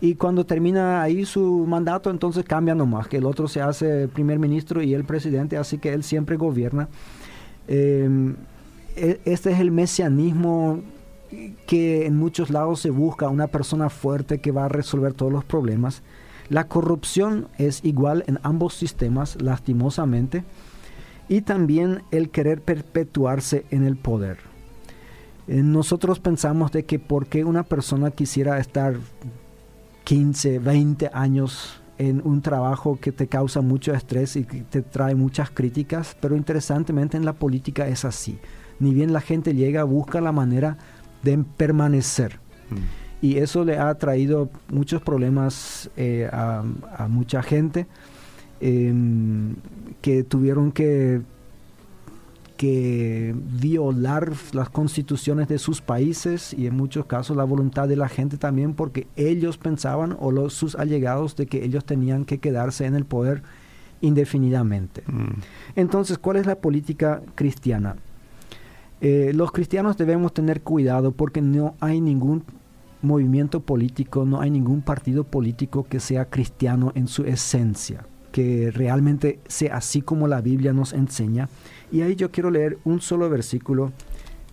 Y 0.00 0.14
cuando 0.14 0.46
termina 0.46 1.02
ahí 1.02 1.24
su 1.24 1.66
mandato, 1.66 2.10
entonces 2.10 2.44
cambia 2.44 2.74
nomás, 2.74 3.08
que 3.08 3.18
el 3.18 3.26
otro 3.26 3.48
se 3.48 3.60
hace 3.60 4.08
primer 4.08 4.38
ministro 4.38 4.82
y 4.82 4.94
el 4.94 5.04
presidente, 5.04 5.56
así 5.56 5.78
que 5.78 5.92
él 5.92 6.04
siempre 6.04 6.36
gobierna. 6.36 6.88
Em, 7.66 8.36
e, 8.96 9.20
este 9.24 9.50
es 9.52 9.60
el 9.60 9.70
mesianismo 9.70 10.80
que 11.66 12.06
en 12.06 12.16
muchos 12.16 12.50
lados 12.50 12.80
se 12.80 12.90
busca 12.90 13.28
una 13.28 13.46
persona 13.46 13.90
fuerte 13.90 14.40
que 14.40 14.52
va 14.52 14.66
a 14.66 14.68
resolver 14.68 15.14
todos 15.14 15.32
los 15.32 15.44
problemas. 15.44 16.02
La 16.48 16.68
corrupción 16.68 17.48
es 17.58 17.84
igual 17.84 18.24
en 18.26 18.38
ambos 18.42 18.74
sistemas, 18.74 19.40
lastimosamente, 19.40 20.44
y 21.28 21.42
también 21.42 22.02
el 22.10 22.30
querer 22.30 22.60
perpetuarse 22.60 23.64
en 23.70 23.84
el 23.84 23.96
poder. 23.96 24.38
Eh, 25.48 25.62
nosotros 25.62 26.20
pensamos 26.20 26.72
de 26.72 26.84
que 26.84 26.98
porque 26.98 27.44
una 27.44 27.62
persona 27.62 28.10
quisiera 28.10 28.58
estar 28.58 28.96
15, 30.04 30.58
20 30.58 31.10
años 31.12 31.80
en 31.98 32.20
un 32.24 32.42
trabajo 32.42 32.98
que 33.00 33.12
te 33.12 33.28
causa 33.28 33.60
mucho 33.60 33.94
estrés 33.94 34.36
y 34.36 34.44
que 34.44 34.62
te 34.62 34.82
trae 34.82 35.14
muchas 35.14 35.50
críticas, 35.50 36.16
pero 36.20 36.36
interesantemente 36.36 37.16
en 37.16 37.24
la 37.24 37.34
política 37.34 37.86
es 37.86 38.04
así. 38.04 38.38
Ni 38.80 38.92
bien 38.92 39.12
la 39.12 39.20
gente 39.20 39.54
llega, 39.54 39.84
busca 39.84 40.20
la 40.20 40.32
manera 40.32 40.78
de 41.22 41.44
permanecer. 41.56 42.40
Mm. 42.70 43.02
Y 43.26 43.38
eso 43.38 43.64
le 43.64 43.78
ha 43.78 43.94
traído 43.94 44.50
muchos 44.68 45.00
problemas 45.00 45.88
eh, 45.96 46.28
a, 46.32 46.64
mucha 47.08 47.42
gente 47.42 47.86
em, 48.60 49.54
que 50.00 50.24
tuvieron 50.24 50.72
que, 50.72 51.22
que 52.56 53.34
violar 53.36 54.32
las 54.52 54.70
constituciones 54.70 55.46
de 55.46 55.58
sus 55.58 55.80
países 55.80 56.52
y 56.52 56.66
en 56.66 56.76
muchos 56.76 57.06
casos 57.06 57.36
la 57.36 57.44
voluntad 57.44 57.86
de 57.86 57.96
la 57.96 58.08
gente 58.08 58.38
también 58.38 58.74
porque 58.74 59.06
ellos 59.14 59.56
pensaban 59.56 60.16
o 60.18 60.32
los, 60.32 60.52
sus 60.52 60.74
allegados 60.74 61.36
de 61.36 61.46
que 61.46 61.64
ellos 61.64 61.84
tenían 61.84 62.24
que 62.24 62.38
quedarse 62.38 62.86
en 62.86 62.96
el 62.96 63.04
poder 63.04 63.42
indefinidamente. 64.00 65.02
Mm. 65.06 65.40
Entonces, 65.76 66.18
¿cuál 66.18 66.38
es 66.38 66.46
la 66.46 66.56
política 66.56 67.22
cristiana? 67.36 67.96
Eh, 69.04 69.32
los 69.34 69.50
cristianos 69.50 69.96
debemos 69.96 70.32
tener 70.32 70.62
cuidado 70.62 71.10
porque 71.10 71.42
no 71.42 71.74
hay 71.80 72.00
ningún 72.00 72.44
movimiento 73.02 73.58
político, 73.58 74.24
no 74.24 74.40
hay 74.40 74.48
ningún 74.48 74.80
partido 74.80 75.24
político 75.24 75.82
que 75.82 75.98
sea 75.98 76.26
cristiano 76.26 76.92
en 76.94 77.08
su 77.08 77.24
esencia, 77.24 78.06
que 78.30 78.70
realmente 78.70 79.40
sea 79.48 79.78
así 79.78 80.02
como 80.02 80.28
la 80.28 80.40
Biblia 80.40 80.72
nos 80.72 80.92
enseña. 80.92 81.48
Y 81.90 82.02
ahí 82.02 82.14
yo 82.14 82.30
quiero 82.30 82.52
leer 82.52 82.78
un 82.84 83.00
solo 83.00 83.28
versículo 83.28 83.90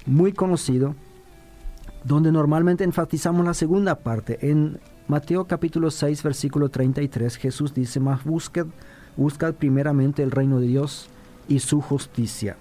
muy 0.07 0.33
conocido, 0.33 0.95
donde 2.03 2.31
normalmente 2.31 2.83
enfatizamos 2.83 3.45
la 3.45 3.53
segunda 3.53 3.99
parte. 3.99 4.49
En 4.49 4.79
Mateo 5.07 5.45
capítulo 5.45 5.91
6, 5.91 6.23
versículo 6.23 6.69
33, 6.69 7.35
Jesús 7.35 7.75
dice, 7.75 7.99
más 7.99 8.23
buscad, 8.23 8.65
buscad 9.15 9.53
primeramente 9.53 10.23
el 10.23 10.31
reino 10.31 10.59
de 10.59 10.65
Dios 10.65 11.07
y 11.47 11.59
su 11.59 11.81
justicia 11.81 12.57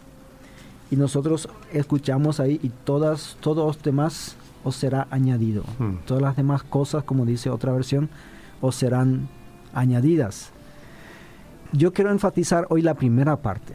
y 0.91 0.97
nosotros 0.97 1.49
escuchamos 1.73 2.41
ahí 2.41 2.59
y 2.63 2.71
todas, 2.71 3.37
todos 3.41 3.67
los 3.67 3.83
demás 3.83 4.37
os 4.65 4.77
será 4.77 5.07
añadido. 5.11 5.65
Hmm. 5.79 5.97
Todas 6.07 6.23
las 6.23 6.37
demás 6.37 6.63
cosas, 6.63 7.05
como 7.05 7.27
dice 7.27 7.51
otra 7.51 7.73
versión, 7.73 8.09
os 8.61 8.75
serán 8.75 9.29
añadidas. 9.75 10.51
Yo 11.73 11.93
quiero 11.93 12.11
enfatizar 12.11 12.67
hoy 12.71 12.83
la 12.83 12.95
primera 12.95 13.37
parte. 13.37 13.75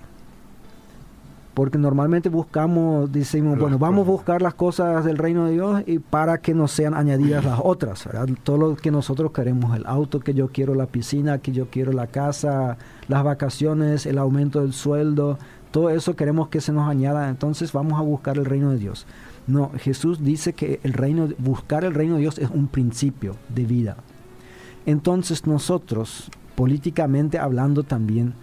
Porque 1.54 1.78
normalmente 1.78 2.30
buscamos, 2.30 3.12
decimos, 3.12 3.60
bueno, 3.60 3.78
vamos 3.78 4.08
a 4.08 4.12
buscar 4.12 4.41
las 4.41 4.56
cosas 4.56 5.06
del 5.06 5.19
reino 5.19 5.45
de 5.45 5.52
Dios 5.52 5.84
y 5.86 5.99
para 5.99 6.39
que 6.39 6.56
nos 6.56 6.71
sean 6.71 6.95
añadidas 6.95 7.45
las 7.45 7.60
otras, 7.63 8.10
Todo 8.41 8.58
lo 8.58 8.76
que 8.76 8.89
nosotros 8.89 9.32
queremos, 9.32 9.78
el 9.78 9.86
auto 9.86 10.19
que 10.19 10.34
yo 10.34 10.47
quiero, 10.47 10.73
la 10.73 10.88
piscina 10.88 11.38
que 11.38 11.52
yo 11.52 11.67
quiero, 11.67 11.91
la 11.91 12.08
casa, 12.08 12.78
las 13.08 13.23
vacaciones, 13.23 14.08
el 14.08 14.17
aumento 14.17 14.62
del 14.62 14.73
sueldo, 14.73 15.38
todo 15.73 15.89
eso 15.89 16.15
queremos 16.15 16.49
que 16.49 16.62
se 16.62 16.71
nos 16.71 16.88
añada, 16.88 17.29
entonces 17.29 17.73
vamos 17.73 17.99
a 17.99 18.03
buscar 18.03 18.38
el 18.38 18.45
reino 18.45 18.69
de 18.69 18.77
Dios. 18.77 19.07
No, 19.47 19.71
Jesús 19.79 20.23
dice 20.23 20.53
que 20.53 20.79
el 20.83 20.93
reino, 20.93 21.27
buscar 21.39 21.83
el 21.83 21.95
reino 21.95 22.13
de 22.13 22.21
Dios 22.21 22.38
es 22.38 22.51
un 22.51 22.67
principio 22.67 23.36
de 23.49 23.65
vida. 23.65 23.97
Entonces 24.86 25.47
nosotros, 25.47 26.29
políticamente 26.53 27.39
hablando 27.39 27.81
también, 27.81 28.36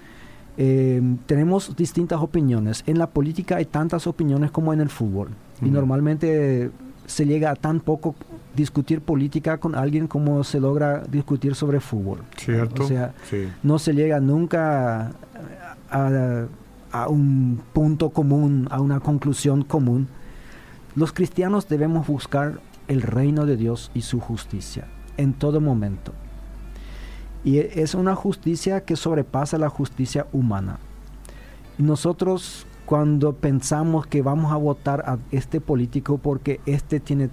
eh, 0.56 1.00
tenemos 1.26 1.76
distintas 1.76 2.20
opiniones. 2.20 2.82
En 2.88 2.98
la 2.98 3.06
política 3.06 3.58
hay 3.58 3.64
tantas 3.66 4.08
opiniones 4.08 4.50
como 4.50 4.72
en 4.72 4.80
el 4.80 4.88
fútbol. 4.88 5.28
Y 5.62 5.70
normalmente 5.70 6.72
se 7.06 7.26
llega 7.26 7.52
a 7.52 7.54
tan 7.54 7.78
poco 7.78 8.16
discutir 8.56 9.02
política 9.02 9.58
con 9.58 9.76
alguien 9.76 10.08
como 10.08 10.42
se 10.42 10.58
logra 10.58 11.04
discutir 11.08 11.54
sobre 11.54 11.78
fútbol. 11.78 12.22
Cierto. 12.36 12.82
O 12.82 12.88
sea, 12.88 13.14
no 13.62 13.78
se 13.78 13.92
llega 13.92 14.18
nunca 14.18 15.12
a 15.12 15.70
a 15.90 16.46
un 17.08 17.60
punto 17.72 18.10
común, 18.10 18.68
a 18.70 18.80
una 18.80 19.00
conclusión 19.00 19.62
común, 19.62 20.08
los 20.96 21.12
cristianos 21.12 21.68
debemos 21.68 22.06
buscar 22.06 22.60
el 22.88 23.02
reino 23.02 23.46
de 23.46 23.56
Dios 23.56 23.90
y 23.94 24.02
su 24.02 24.20
justicia 24.20 24.88
en 25.16 25.32
todo 25.34 25.60
momento. 25.60 26.12
Y 27.44 27.58
es 27.58 27.94
una 27.94 28.14
justicia 28.14 28.84
que 28.84 28.96
sobrepasa 28.96 29.56
la 29.56 29.68
justicia 29.68 30.26
humana. 30.32 30.78
Nosotros 31.78 32.66
cuando 32.90 33.34
pensamos 33.34 34.06
que 34.08 34.20
vamos 34.20 34.52
a 34.52 34.56
votar 34.56 35.04
a 35.06 35.18
este 35.30 35.60
político 35.60 36.18
porque 36.18 36.60
este 36.66 36.98
tiene 36.98 37.30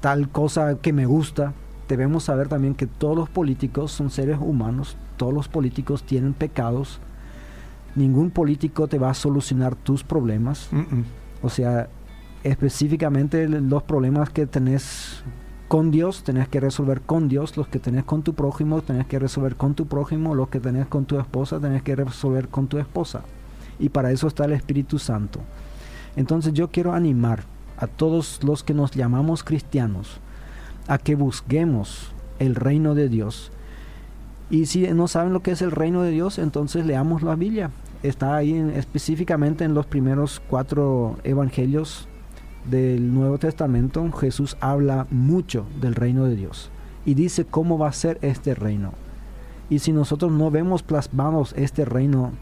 tal 0.00 0.28
cosa 0.28 0.76
que 0.82 0.92
me 0.92 1.06
gusta, 1.06 1.52
debemos 1.88 2.24
saber 2.24 2.48
también 2.48 2.74
que 2.74 2.88
todos 2.88 3.16
los 3.16 3.28
políticos 3.28 3.92
son 3.92 4.10
seres 4.10 4.38
humanos, 4.40 4.96
todos 5.16 5.32
los 5.32 5.46
políticos 5.46 6.02
tienen 6.02 6.34
pecados, 6.34 6.98
ningún 7.94 8.30
político 8.30 8.88
te 8.88 8.98
va 8.98 9.10
a 9.10 9.14
solucionar 9.14 9.76
tus 9.76 10.04
problemas. 10.04 10.68
O 11.42 11.48
sea, 11.48 11.88
específicamente 12.42 13.48
los 13.48 13.82
problemas 13.82 14.30
que 14.30 14.46
tenés 14.46 15.22
con 15.68 15.90
Dios, 15.90 16.22
tenés 16.22 16.48
que 16.48 16.60
resolver 16.60 17.00
con 17.00 17.28
Dios, 17.28 17.56
los 17.56 17.68
que 17.68 17.78
tenés 17.78 18.04
con 18.04 18.22
tu 18.22 18.34
prójimo, 18.34 18.82
tenés 18.82 19.06
que 19.06 19.18
resolver 19.18 19.56
con 19.56 19.74
tu 19.74 19.86
prójimo, 19.86 20.34
los 20.34 20.48
que 20.48 20.60
tenés 20.60 20.86
con 20.86 21.04
tu 21.04 21.18
esposa, 21.18 21.58
tenés 21.58 21.82
que 21.82 21.96
resolver 21.96 22.48
con 22.48 22.68
tu 22.68 22.78
esposa. 22.78 23.22
Y 23.78 23.88
para 23.88 24.10
eso 24.12 24.28
está 24.28 24.44
el 24.44 24.52
Espíritu 24.52 24.98
Santo. 24.98 25.40
Entonces 26.16 26.52
yo 26.52 26.70
quiero 26.70 26.92
animar 26.92 27.44
a 27.76 27.86
todos 27.86 28.40
los 28.44 28.62
que 28.62 28.74
nos 28.74 28.92
llamamos 28.92 29.42
cristianos 29.42 30.20
a 30.86 30.98
que 30.98 31.14
busquemos 31.14 32.12
el 32.38 32.54
reino 32.54 32.94
de 32.94 33.08
Dios. 33.08 33.50
Y 34.50 34.66
si 34.66 34.82
no 34.88 35.08
saben 35.08 35.32
lo 35.32 35.42
que 35.42 35.52
es 35.52 35.62
el 35.62 35.70
reino 35.70 36.02
de 36.02 36.10
Dios, 36.10 36.38
entonces 36.38 36.86
leamos 36.86 37.22
la 37.22 37.34
Biblia 37.34 37.70
está 38.04 38.36
ahí 38.36 38.54
específicamente 38.74 39.64
en 39.64 39.72
los 39.72 39.86
primeros 39.86 40.40
cuatro 40.48 41.16
evangelios 41.24 42.06
del 42.70 43.14
Nuevo 43.14 43.38
Testamento. 43.38 44.10
Jesús 44.12 44.58
habla 44.60 45.06
mucho 45.10 45.64
del 45.80 45.94
reino 45.94 46.26
de 46.26 46.36
Dios 46.36 46.70
y 47.06 47.14
dice 47.14 47.46
cómo 47.46 47.78
va 47.78 47.88
a 47.88 47.92
ser 47.92 48.18
este 48.20 48.54
reino. 48.54 48.92
Y 49.70 49.78
si 49.78 49.92
nosotros 49.92 50.30
no 50.30 50.50
vemos 50.50 50.82
plasmados 50.82 51.54
este 51.56 51.86
reino 51.86 52.32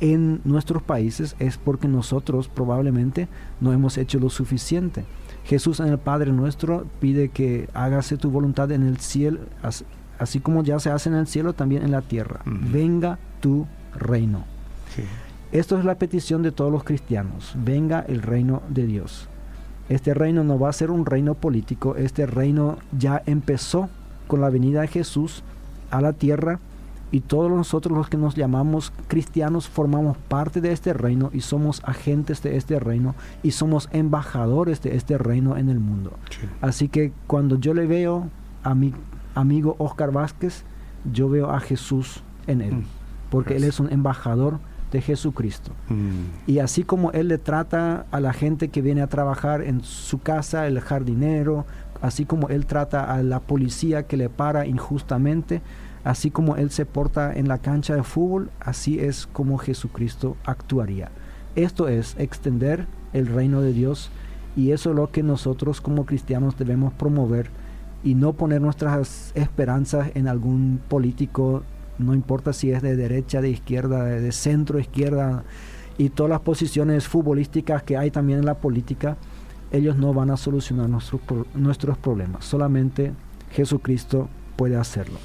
en 0.00 0.40
nuestros 0.44 0.82
países 0.82 1.36
es 1.38 1.58
porque 1.58 1.86
nosotros 1.86 2.48
probablemente 2.48 3.28
no 3.60 3.74
hemos 3.74 3.98
hecho 3.98 4.18
lo 4.18 4.30
suficiente. 4.30 5.04
Jesús 5.44 5.80
en 5.80 5.88
el 5.88 5.98
Padre 5.98 6.32
nuestro 6.32 6.86
pide 6.98 7.28
que 7.28 7.68
hágase 7.74 8.16
tu 8.16 8.30
voluntad 8.30 8.72
en 8.72 8.86
el 8.86 8.96
cielo, 8.96 9.40
así 10.20 10.38
como 10.38 10.62
ya 10.62 10.78
se 10.78 10.90
hace 10.90 11.08
en 11.08 11.16
el 11.16 11.26
cielo, 11.26 11.54
también 11.54 11.82
en 11.82 11.90
la 11.90 12.02
tierra. 12.02 12.40
Venga 12.44 13.18
tu 13.40 13.66
reino. 13.98 14.44
Esto 15.50 15.78
es 15.78 15.84
la 15.84 15.96
petición 15.96 16.42
de 16.42 16.52
todos 16.52 16.70
los 16.70 16.84
cristianos. 16.84 17.54
Venga 17.56 18.04
el 18.06 18.22
reino 18.22 18.62
de 18.68 18.86
Dios. 18.86 19.28
Este 19.88 20.14
reino 20.14 20.44
no 20.44 20.58
va 20.58 20.68
a 20.68 20.74
ser 20.74 20.90
un 20.90 21.06
reino 21.06 21.34
político, 21.34 21.96
este 21.96 22.24
reino 22.24 22.78
ya 22.96 23.22
empezó 23.26 23.88
con 24.28 24.40
la 24.40 24.50
venida 24.50 24.82
de 24.82 24.86
Jesús 24.86 25.42
a 25.90 26.00
la 26.00 26.12
tierra 26.12 26.60
y 27.10 27.22
todos 27.22 27.50
nosotros 27.50 27.98
los 27.98 28.08
que 28.08 28.16
nos 28.16 28.36
llamamos 28.36 28.92
cristianos 29.08 29.68
formamos 29.68 30.16
parte 30.16 30.60
de 30.60 30.70
este 30.70 30.92
reino 30.92 31.30
y 31.32 31.40
somos 31.40 31.82
agentes 31.84 32.40
de 32.42 32.56
este 32.56 32.78
reino 32.78 33.16
y 33.42 33.50
somos 33.50 33.88
embajadores 33.90 34.80
de 34.82 34.94
este 34.94 35.18
reino 35.18 35.56
en 35.56 35.68
el 35.68 35.80
mundo. 35.80 36.12
Así 36.60 36.86
que 36.86 37.12
cuando 37.26 37.58
yo 37.58 37.74
le 37.74 37.88
veo 37.88 38.28
a 38.62 38.76
mi 38.76 38.94
amigo 39.34 39.76
Oscar 39.78 40.12
Vázquez, 40.12 40.64
yo 41.10 41.28
veo 41.28 41.50
a 41.50 41.60
Jesús 41.60 42.22
en 42.46 42.60
él, 42.60 42.74
mm. 42.74 42.84
porque 43.30 43.56
él 43.56 43.64
es 43.64 43.80
un 43.80 43.92
embajador 43.92 44.58
de 44.90 45.00
Jesucristo. 45.00 45.72
Mm. 45.88 46.50
Y 46.50 46.58
así 46.58 46.82
como 46.82 47.12
Él 47.12 47.28
le 47.28 47.38
trata 47.38 48.06
a 48.10 48.20
la 48.20 48.32
gente 48.32 48.68
que 48.68 48.82
viene 48.82 49.02
a 49.02 49.06
trabajar 49.06 49.62
en 49.62 49.82
su 49.82 50.20
casa, 50.20 50.66
el 50.66 50.80
jardinero, 50.80 51.64
así 52.02 52.24
como 52.24 52.48
Él 52.48 52.66
trata 52.66 53.14
a 53.14 53.22
la 53.22 53.40
policía 53.40 54.04
que 54.04 54.16
le 54.16 54.28
para 54.28 54.66
injustamente, 54.66 55.62
así 56.04 56.30
como 56.30 56.56
Él 56.56 56.70
se 56.70 56.86
porta 56.86 57.32
en 57.32 57.48
la 57.48 57.58
cancha 57.58 57.94
de 57.94 58.02
fútbol, 58.02 58.50
así 58.60 58.98
es 58.98 59.26
como 59.26 59.58
Jesucristo 59.58 60.36
actuaría. 60.44 61.10
Esto 61.56 61.88
es 61.88 62.16
extender 62.18 62.86
el 63.12 63.26
reino 63.26 63.60
de 63.60 63.72
Dios 63.72 64.10
y 64.56 64.72
eso 64.72 64.90
es 64.90 64.96
lo 64.96 65.10
que 65.10 65.22
nosotros 65.22 65.80
como 65.80 66.06
cristianos 66.06 66.56
debemos 66.58 66.92
promover 66.92 67.50
y 68.02 68.14
no 68.14 68.32
poner 68.32 68.60
nuestras 68.60 69.32
esperanzas 69.34 70.10
en 70.14 70.28
algún 70.28 70.80
político 70.88 71.62
no 72.00 72.14
importa 72.14 72.52
si 72.52 72.72
es 72.72 72.82
de 72.82 72.96
derecha, 72.96 73.40
de 73.40 73.50
izquierda, 73.50 74.04
de 74.04 74.32
centro, 74.32 74.78
izquierda, 74.78 75.44
y 75.98 76.08
todas 76.08 76.30
las 76.30 76.40
posiciones 76.40 77.06
futbolísticas 77.06 77.82
que 77.82 77.96
hay 77.96 78.10
también 78.10 78.38
en 78.38 78.46
la 78.46 78.54
política, 78.54 79.16
ellos 79.70 79.96
no 79.96 80.14
van 80.14 80.30
a 80.30 80.36
solucionar 80.36 80.88
nuestros, 80.88 81.20
nuestros 81.54 81.98
problemas. 81.98 82.44
Solamente 82.44 83.12
Jesucristo 83.52 84.28
puede 84.56 84.76
hacerlo. 84.76 85.18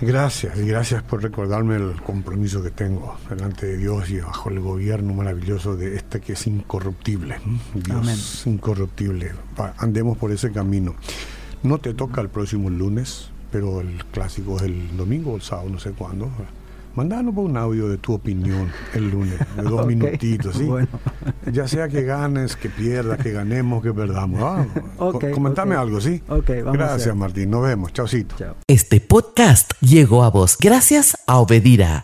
Gracias, 0.00 0.58
y 0.58 0.66
gracias 0.66 1.02
por 1.02 1.22
recordarme 1.22 1.76
el 1.76 2.00
compromiso 2.00 2.62
que 2.62 2.70
tengo 2.70 3.18
delante 3.28 3.66
de 3.66 3.76
Dios 3.76 4.08
y 4.08 4.20
bajo 4.20 4.48
el 4.48 4.60
gobierno 4.60 5.12
maravilloso 5.12 5.76
de 5.76 5.96
este 5.96 6.20
que 6.20 6.32
es 6.32 6.46
incorruptible. 6.46 7.36
Dios 7.74 8.46
incorruptible. 8.46 9.32
Andemos 9.76 10.16
por 10.16 10.32
ese 10.32 10.52
camino. 10.52 10.94
No 11.62 11.78
te 11.78 11.92
toca 11.92 12.22
el 12.22 12.30
próximo 12.30 12.70
lunes, 12.70 13.30
pero 13.52 13.82
el 13.82 14.04
clásico 14.06 14.56
es 14.56 14.62
el 14.62 14.96
domingo 14.96 15.32
o 15.32 15.36
el 15.36 15.42
sábado, 15.42 15.68
no 15.68 15.78
sé 15.78 15.90
cuándo. 15.90 16.30
Mandanos 16.94 17.34
un 17.36 17.56
audio 17.56 17.88
de 17.88 17.98
tu 17.98 18.14
opinión 18.14 18.70
el 18.94 19.10
lunes, 19.10 19.38
de 19.56 19.62
dos 19.62 19.86
minutitos, 19.92 20.56
¿sí? 20.56 20.68
Ya 21.50 21.66
sea 21.68 21.88
que 21.88 22.02
ganes, 22.02 22.56
que 22.56 22.68
pierdas, 22.68 23.18
que 23.18 23.32
ganemos, 23.32 23.82
que 23.82 23.92
perdamos. 23.92 24.40
Ah, 24.42 24.66
comentame 25.32 25.76
algo, 25.76 26.00
¿sí? 26.00 26.22
Gracias, 26.46 27.14
Martín. 27.16 27.50
Nos 27.50 27.62
vemos. 27.62 27.92
Chaucito. 27.92 28.34
Este 28.66 29.00
podcast 29.00 29.72
llegó 29.80 30.24
a 30.24 30.30
vos 30.30 30.56
gracias 30.60 31.16
a 31.26 31.38
Obedira. 31.38 31.98